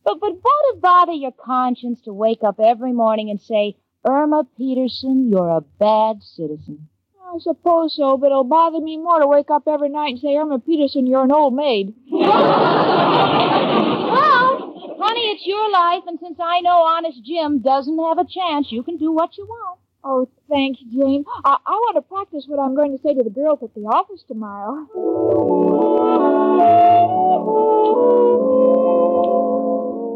[0.04, 3.76] But but won't it bother your conscience to wake up every morning and say,
[4.06, 6.88] Irma Peterson, you're a bad citizen?
[7.34, 10.36] I suppose so, but it'll bother me more to wake up every night and say,
[10.36, 11.94] Irma Peterson, you're an old maid.
[14.12, 18.72] Well, honey, it's your life, and since I know Honest Jim doesn't have a chance,
[18.72, 19.80] you can do what you want.
[20.04, 21.24] Oh, thanks, Jane.
[21.46, 23.82] I, I want to practice what I'm going to say to the girls at the
[23.82, 24.88] office tomorrow.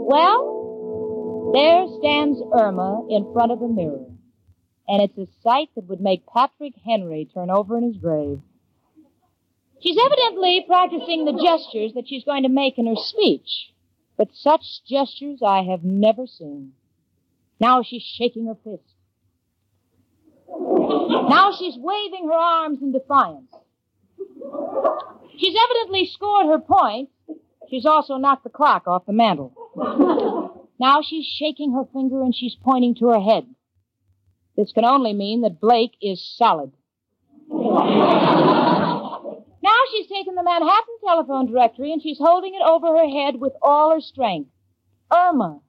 [0.08, 4.06] Well, there stands Irma in front of the mirror,
[4.88, 8.40] and it's a sight that would make Patrick Henry turn over in his grave.
[9.82, 13.74] She's evidently practicing the gestures that she's going to make in her speech,
[14.16, 16.74] but such gestures I have never seen.
[17.60, 18.84] Now she's shaking her fist.
[20.48, 23.52] Now she's waving her arms in defiance.
[25.36, 27.10] She's evidently scored her point.
[27.70, 29.54] She's also knocked the clock off the mantel.
[30.78, 33.46] Now she's shaking her finger and she's pointing to her head.
[34.58, 36.74] This can only mean that Blake is solid.
[39.66, 43.54] Now she's taken the Manhattan telephone directory and she's holding it over her head with
[43.64, 44.52] all her strength.
[45.12, 45.60] Irma.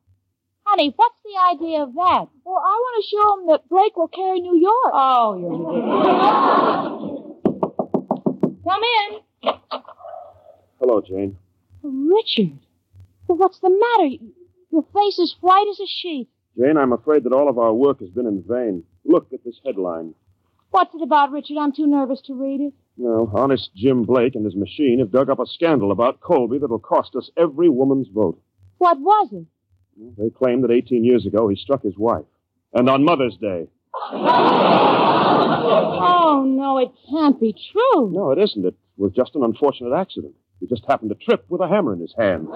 [0.65, 2.27] Honey, what's the idea of that?
[2.45, 4.93] Well, I want to show him that Blake will carry New York.
[4.93, 5.97] Oh, you're ridiculous.
[8.69, 9.21] Come in.
[10.79, 11.39] Hello, Jane.
[11.89, 12.59] Richard.
[13.27, 14.17] Well, what's the matter?
[14.71, 16.29] Your face is white as a sheet.
[16.59, 18.85] Jane, I'm afraid that all of our work has been in vain.
[19.05, 20.15] Look at this headline.
[20.71, 21.57] What's it about, Richard?
[21.59, 22.73] I'm too nervous to read it.
[22.99, 26.79] No, honest Jim Blake and his machine have dug up a scandal about Colby that'll
[26.79, 28.41] cost us every woman's vote.
[28.79, 29.47] What was it?
[30.19, 32.25] They claim that 18 years ago he struck his wife.
[32.73, 33.69] And on Mother's Day.
[35.49, 38.11] Oh, no, it can't be true.
[38.11, 38.65] No, it isn't.
[38.65, 40.35] It was just an unfortunate accident.
[40.61, 42.49] He just happened to trip with a hammer in his hand.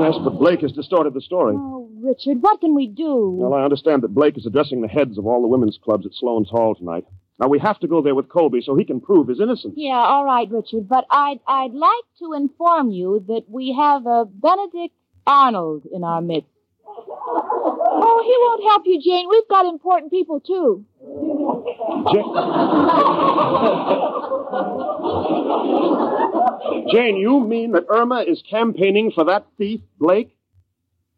[0.00, 1.54] yes, but Blake has distorted the story.
[1.56, 3.30] Oh, Richard, what can we do?
[3.38, 6.12] Well, I understand that Blake is addressing the heads of all the women's clubs at
[6.14, 7.04] Sloan's Hall tonight.
[7.40, 9.74] Now, we have to go there with Colby so he can prove his innocence.
[9.76, 14.24] Yeah, all right, Richard, but I'd, I'd like to inform you that we have a
[14.24, 14.94] Benedict
[15.26, 16.48] Arnold in our midst.
[16.96, 19.28] Oh, he won't help you, Jane.
[19.28, 20.84] We've got important people, too.
[26.92, 30.36] Jane, you mean that Irma is campaigning for that thief, Blake?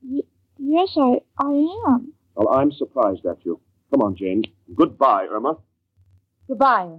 [0.03, 0.23] Y-
[0.59, 2.13] yes, I, I am.
[2.35, 3.61] Well, I'm surprised at you.
[3.91, 4.43] Come on, Jane.
[4.75, 5.57] Goodbye, Irma.
[6.49, 6.97] Goodbye.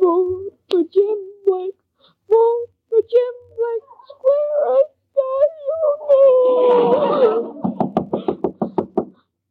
[0.00, 1.74] Vote for Jim Blake.
[2.30, 2.66] Vote
[3.02, 3.88] Jim Blake.
[4.08, 4.88] Square as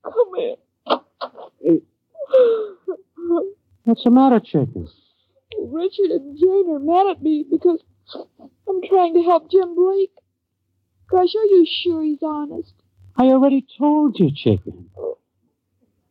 [0.03, 0.57] Come here.
[3.83, 4.87] What's the matter, chicken?
[5.59, 7.81] Richard and Jane are mad at me because
[8.67, 10.11] I'm trying to help Jim Blake.
[11.09, 12.73] Gosh, are you sure he's honest?
[13.15, 14.89] I already told you, chicken.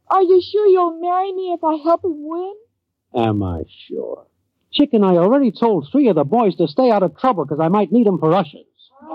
[0.08, 2.54] Are you sure you'll marry me if I help him win?
[3.14, 4.26] Am I sure?
[4.72, 7.68] Chicken, I already told three of the boys to stay out of trouble because I
[7.68, 8.64] might need them for ushers.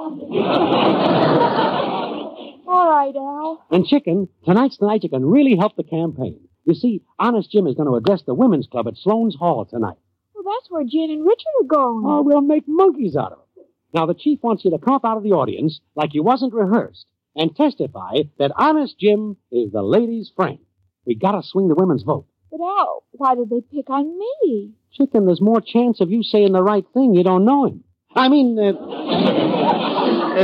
[2.67, 3.65] All right, Al.
[3.69, 6.39] And Chicken, tonight's the night you can really help the campaign.
[6.65, 9.97] You see, Honest Jim is going to address the women's club at Sloan's Hall tonight.
[10.33, 12.03] Well, that's where Jen and Richard are going.
[12.05, 13.65] Oh, we'll make monkeys out of it.
[13.93, 16.53] Now, the chief wants you to come up out of the audience like you wasn't
[16.53, 20.59] rehearsed and testify that Honest Jim is the ladies' friend.
[21.05, 22.25] We gotta swing the women's vote.
[22.51, 24.73] But Al, why did they pick on me?
[24.93, 27.15] Chicken, there's more chance of you saying the right thing.
[27.15, 27.83] You don't know him.
[28.13, 28.73] I mean, uh,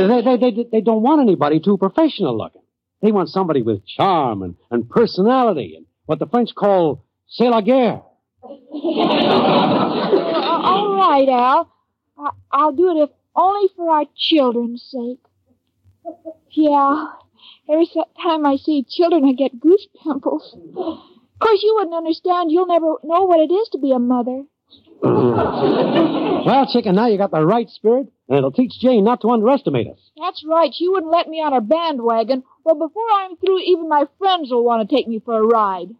[0.08, 2.62] they, they, they, they don't want anybody too professional looking.
[3.02, 7.60] They want somebody with charm and, and personality and what the French call c'est la
[7.60, 8.02] guerre.
[8.42, 8.56] All
[10.96, 11.70] right, Al.
[12.18, 15.20] I- I'll do it if only for our children's sake.
[16.52, 17.08] Yeah.
[17.70, 17.86] Every
[18.22, 20.56] time I see children, I get goose pimples.
[21.40, 22.50] Of course, you wouldn't understand.
[22.50, 24.42] You'll never know what it is to be a mother.
[25.02, 29.86] well, Chicken, now you got the right spirit, and it'll teach Jane not to underestimate
[29.86, 30.00] us.
[30.20, 30.72] That's right.
[30.74, 32.42] She wouldn't let me on her bandwagon.
[32.64, 35.90] Well, before I'm through, even my friends will want to take me for a ride.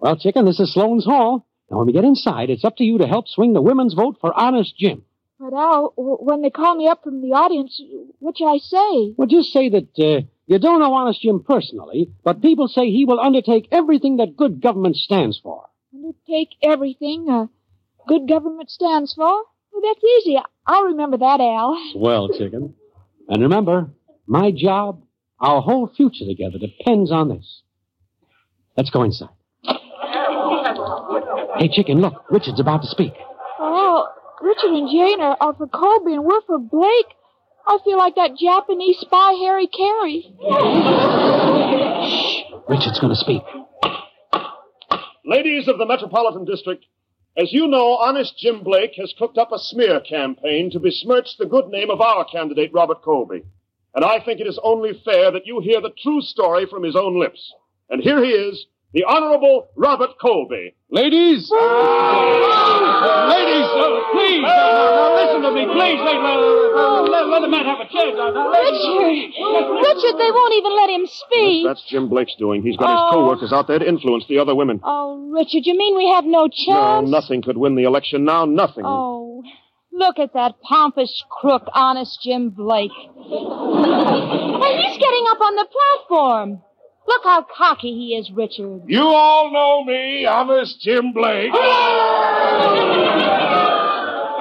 [0.00, 1.46] Well, Chicken, this is Sloan's Hall.
[1.70, 4.16] Now, when we get inside, it's up to you to help swing the women's vote
[4.20, 5.04] for Honest Jim.
[5.40, 7.80] But Al, when they call me up from the audience,
[8.18, 9.14] what shall I say?
[9.16, 13.04] Well, just say that uh, you don't know Honest Jim personally, but people say he
[13.04, 15.66] will undertake everything that good government stands for.
[15.94, 17.46] Undertake everything uh,
[18.08, 19.26] good government stands for?
[19.72, 20.38] Well, that's easy.
[20.66, 21.78] I'll remember that, Al.
[21.94, 22.74] Well, Chicken.
[23.28, 23.90] And remember,
[24.26, 25.04] my job,
[25.38, 27.62] our whole future together depends on this.
[28.76, 29.28] Let's go inside.
[31.58, 33.12] Hey, Chicken, look, Richard's about to speak.
[34.40, 37.06] Well, Richard and Jane are, are for Colby and we're for Blake.
[37.66, 40.32] I feel like that Japanese spy Harry Carey.
[42.08, 42.42] Shh.
[42.68, 43.42] Richard's going to speak.
[45.24, 46.84] Ladies of the Metropolitan District,
[47.36, 51.46] as you know, Honest Jim Blake has cooked up a smear campaign to besmirch the
[51.46, 53.44] good name of our candidate, Robert Colby.
[53.94, 56.96] And I think it is only fair that you hear the true story from his
[56.96, 57.52] own lips.
[57.90, 60.74] And here he is, the Honorable Robert Colby.
[60.90, 61.50] Ladies!
[61.50, 61.60] Ladies,
[63.68, 66.00] uh, please, uh, now listen to me, please.
[66.00, 66.38] Let, let,
[67.10, 68.16] let, let the man have a chance.
[68.16, 68.48] Now, now.
[68.48, 69.28] Richard!
[69.84, 71.66] Richard, they won't even let him speak.
[71.66, 72.62] That's Jim Blake's doing.
[72.62, 73.10] He's got his Oh.
[73.12, 74.80] co-workers out there to influence the other women.
[74.82, 77.08] Oh, Richard, you mean we have no No, chance?
[77.10, 78.46] nothing could win the election now.
[78.46, 78.84] Nothing.
[78.86, 79.42] Oh,
[79.92, 82.90] look at that pompous crook, honest Jim Blake.
[83.16, 86.62] and he's getting up on the platform.
[87.08, 88.82] Look how cocky he is, Richard.
[88.86, 91.50] You all know me, I'm honest Jim Blake.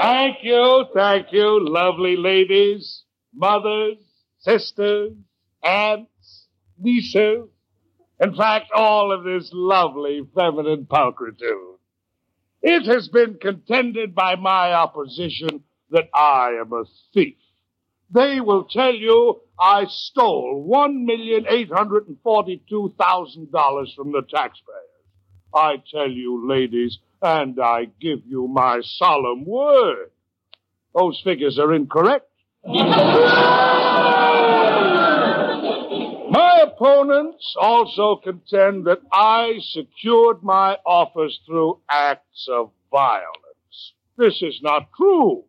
[0.01, 3.03] thank you, thank you, lovely ladies,
[3.33, 3.95] mothers,
[4.39, 5.13] sisters,
[5.63, 6.47] aunts,
[6.77, 7.47] nieces.
[8.19, 11.77] In fact, all of this lovely feminine pulchritude.
[12.61, 17.37] It has been contended by my opposition that I am a thief.
[18.11, 24.11] They will tell you I stole one million eight hundred and forty-two thousand dollars from
[24.11, 24.83] the taxpayers.
[25.53, 30.11] I tell you, ladies, and I give you my solemn word,
[30.93, 32.29] those figures are incorrect.
[36.29, 43.93] My opponents also contend that I secured my office through acts of violence.
[44.17, 45.45] This is not true,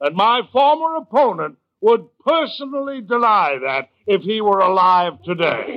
[0.00, 5.74] and my former opponent would personally deny that if he were alive today.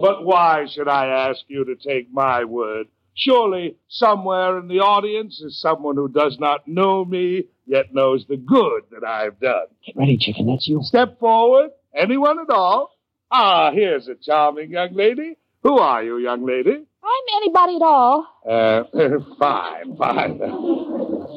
[0.00, 2.88] but why should I ask you to take my word?
[3.14, 8.36] Surely somewhere in the audience is someone who does not know me, yet knows the
[8.36, 9.66] good that I've done.
[9.86, 10.48] Get ready, Chicken.
[10.48, 10.80] That's you.
[10.82, 11.70] Step forward.
[11.94, 12.90] Anyone at all?
[13.30, 15.36] Ah, here's a charming young lady.
[15.62, 16.72] Who are you, young lady?
[17.04, 18.26] I'm anybody at all.
[18.48, 18.82] Uh,
[19.38, 20.40] fine, fine.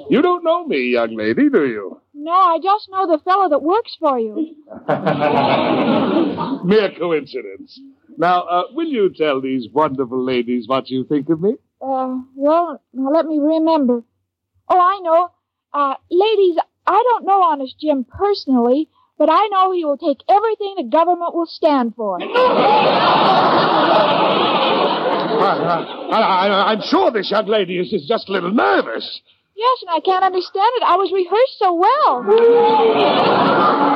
[0.09, 2.01] You don't know me, young lady, do you?
[2.19, 4.55] No, I just know the fellow that works for you.
[6.65, 7.79] Mere coincidence.
[8.17, 11.57] Now, uh, will you tell these wonderful ladies what you think of me?
[11.79, 14.03] Uh, well, now let me remember.
[14.67, 15.29] Oh, I know.
[15.71, 16.57] Uh, ladies,
[16.87, 18.89] I don't know Honest Jim personally,
[19.19, 22.17] but I know he will take everything the government will stand for.
[26.09, 29.21] I, am sure this young lady is, is just a little nervous.
[29.57, 30.83] Yes, and I can't understand it.
[30.85, 32.21] I was rehearsed so well.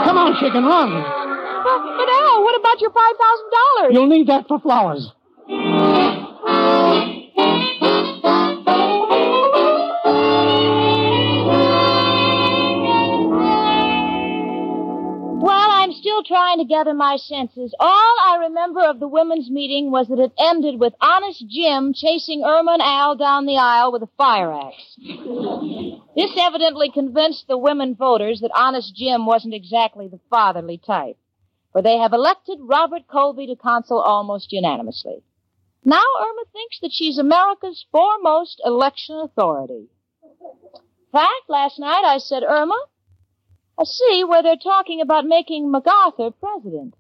[0.10, 0.90] Come on, Chicken, run.
[0.90, 3.94] But, but Al, what about your five thousand dollars?
[3.94, 5.06] You'll need that for flowers.
[16.22, 17.74] Still trying to gather my senses.
[17.80, 22.44] All I remember of the women's meeting was that it ended with Honest Jim chasing
[22.44, 24.98] Irma and Al down the aisle with a fire axe.
[26.16, 31.18] this evidently convinced the women voters that Honest Jim wasn't exactly the fatherly type,
[31.72, 35.24] for they have elected Robert Colby to consul almost unanimously.
[35.84, 39.88] Now Irma thinks that she's America's foremost election authority.
[40.34, 42.78] In fact, last night I said, Irma,
[43.82, 46.94] I see where they're talking about making MacArthur president.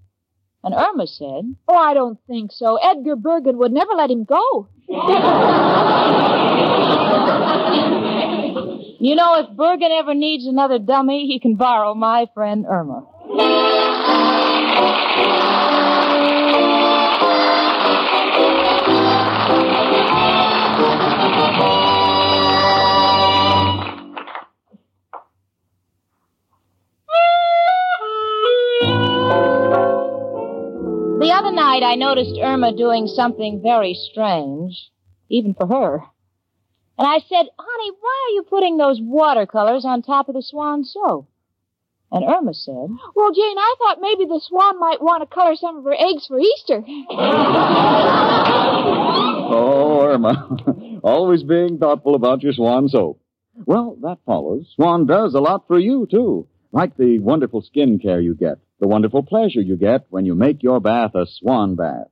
[0.63, 2.77] And Irma said, Oh, I don't think so.
[2.77, 4.67] Edgar Bergen would never let him go.
[9.03, 13.07] You know, if Bergen ever needs another dummy, he can borrow my friend Irma.
[31.71, 34.91] Night, I noticed Irma doing something very strange,
[35.29, 36.03] even for her.
[36.97, 40.83] And I said, Honey, why are you putting those watercolors on top of the swan
[40.83, 41.29] soap?
[42.11, 45.77] And Irma said, Well, Jane, I thought maybe the swan might want to color some
[45.77, 46.83] of her eggs for Easter.
[49.53, 50.99] Oh, Irma.
[51.03, 53.21] Always being thoughtful about your swan soap.
[53.65, 54.65] Well, that follows.
[54.75, 56.47] Swan does a lot for you, too.
[56.71, 60.63] Like the wonderful skin care you get, the wonderful pleasure you get when you make
[60.63, 62.07] your bath a swan bath.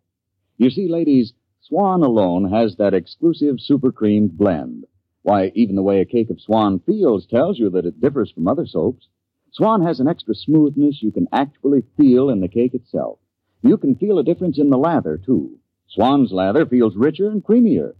[0.57, 4.85] You see, ladies, Swan alone has that exclusive super creamed blend.
[5.23, 8.47] Why, even the way a cake of Swan feels tells you that it differs from
[8.47, 9.07] other soaps.
[9.51, 13.17] Swan has an extra smoothness you can actually feel in the cake itself.
[13.63, 15.57] You can feel a difference in the lather, too.
[15.87, 17.93] Swan's lather feels richer and creamier.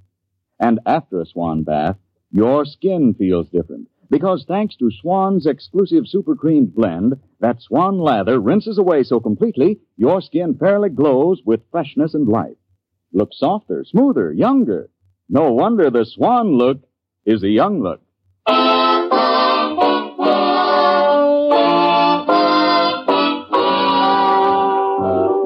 [0.59, 1.97] And after a Swan bath,
[2.31, 3.87] your skin feels different.
[4.09, 9.79] Because thanks to Swan's exclusive super creamed blend, that Swan lather rinses away so completely,
[9.97, 12.57] your skin fairly glows with freshness and life.
[13.13, 14.89] Looks softer, smoother, younger.
[15.29, 16.81] No wonder the Swan look
[17.25, 18.01] is a young look.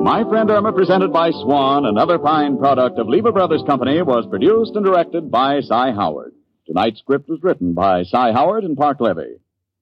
[0.03, 4.75] My Friend Irma, presented by Swan, another fine product of Lever Brothers Company, was produced
[4.75, 6.33] and directed by Cy Howard.
[6.65, 9.39] Tonight's script was written by Cy Howard and Parke Levy.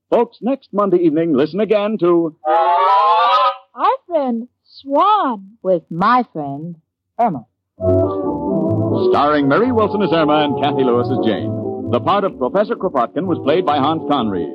[0.10, 5.58] Folks, next Monday evening, listen again to Our friend Swan.
[5.62, 6.76] With my friend
[7.20, 7.46] Irma.
[9.12, 11.90] Starring Mary Wilson as Irma and Cathy Lewis as Jane.
[11.92, 14.50] The part of Professor Kropotkin was played by Hans Conried.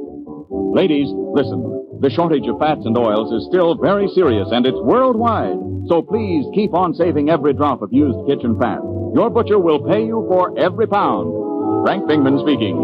[0.50, 2.00] Ladies, listen.
[2.00, 5.56] The shortage of fats and oils is still very serious, and it's worldwide.
[5.88, 8.80] So please keep on saving every drop of used kitchen fat.
[9.14, 11.45] Your butcher will pay you for every pound.
[11.86, 12.74] Frank Bingman speaking.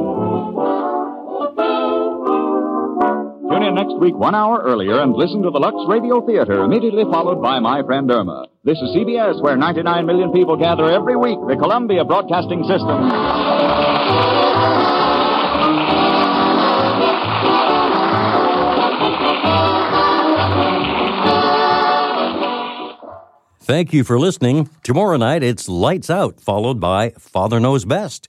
[3.51, 7.03] Tune in next week one hour earlier and listen to the Lux Radio Theater, immediately
[7.11, 8.47] followed by My Friend Irma.
[8.63, 13.11] This is CBS, where 99 million people gather every week, the Columbia Broadcasting System.
[23.63, 24.71] Thank you for listening.
[24.85, 28.29] Tomorrow night, it's Lights Out, followed by Father Knows Best.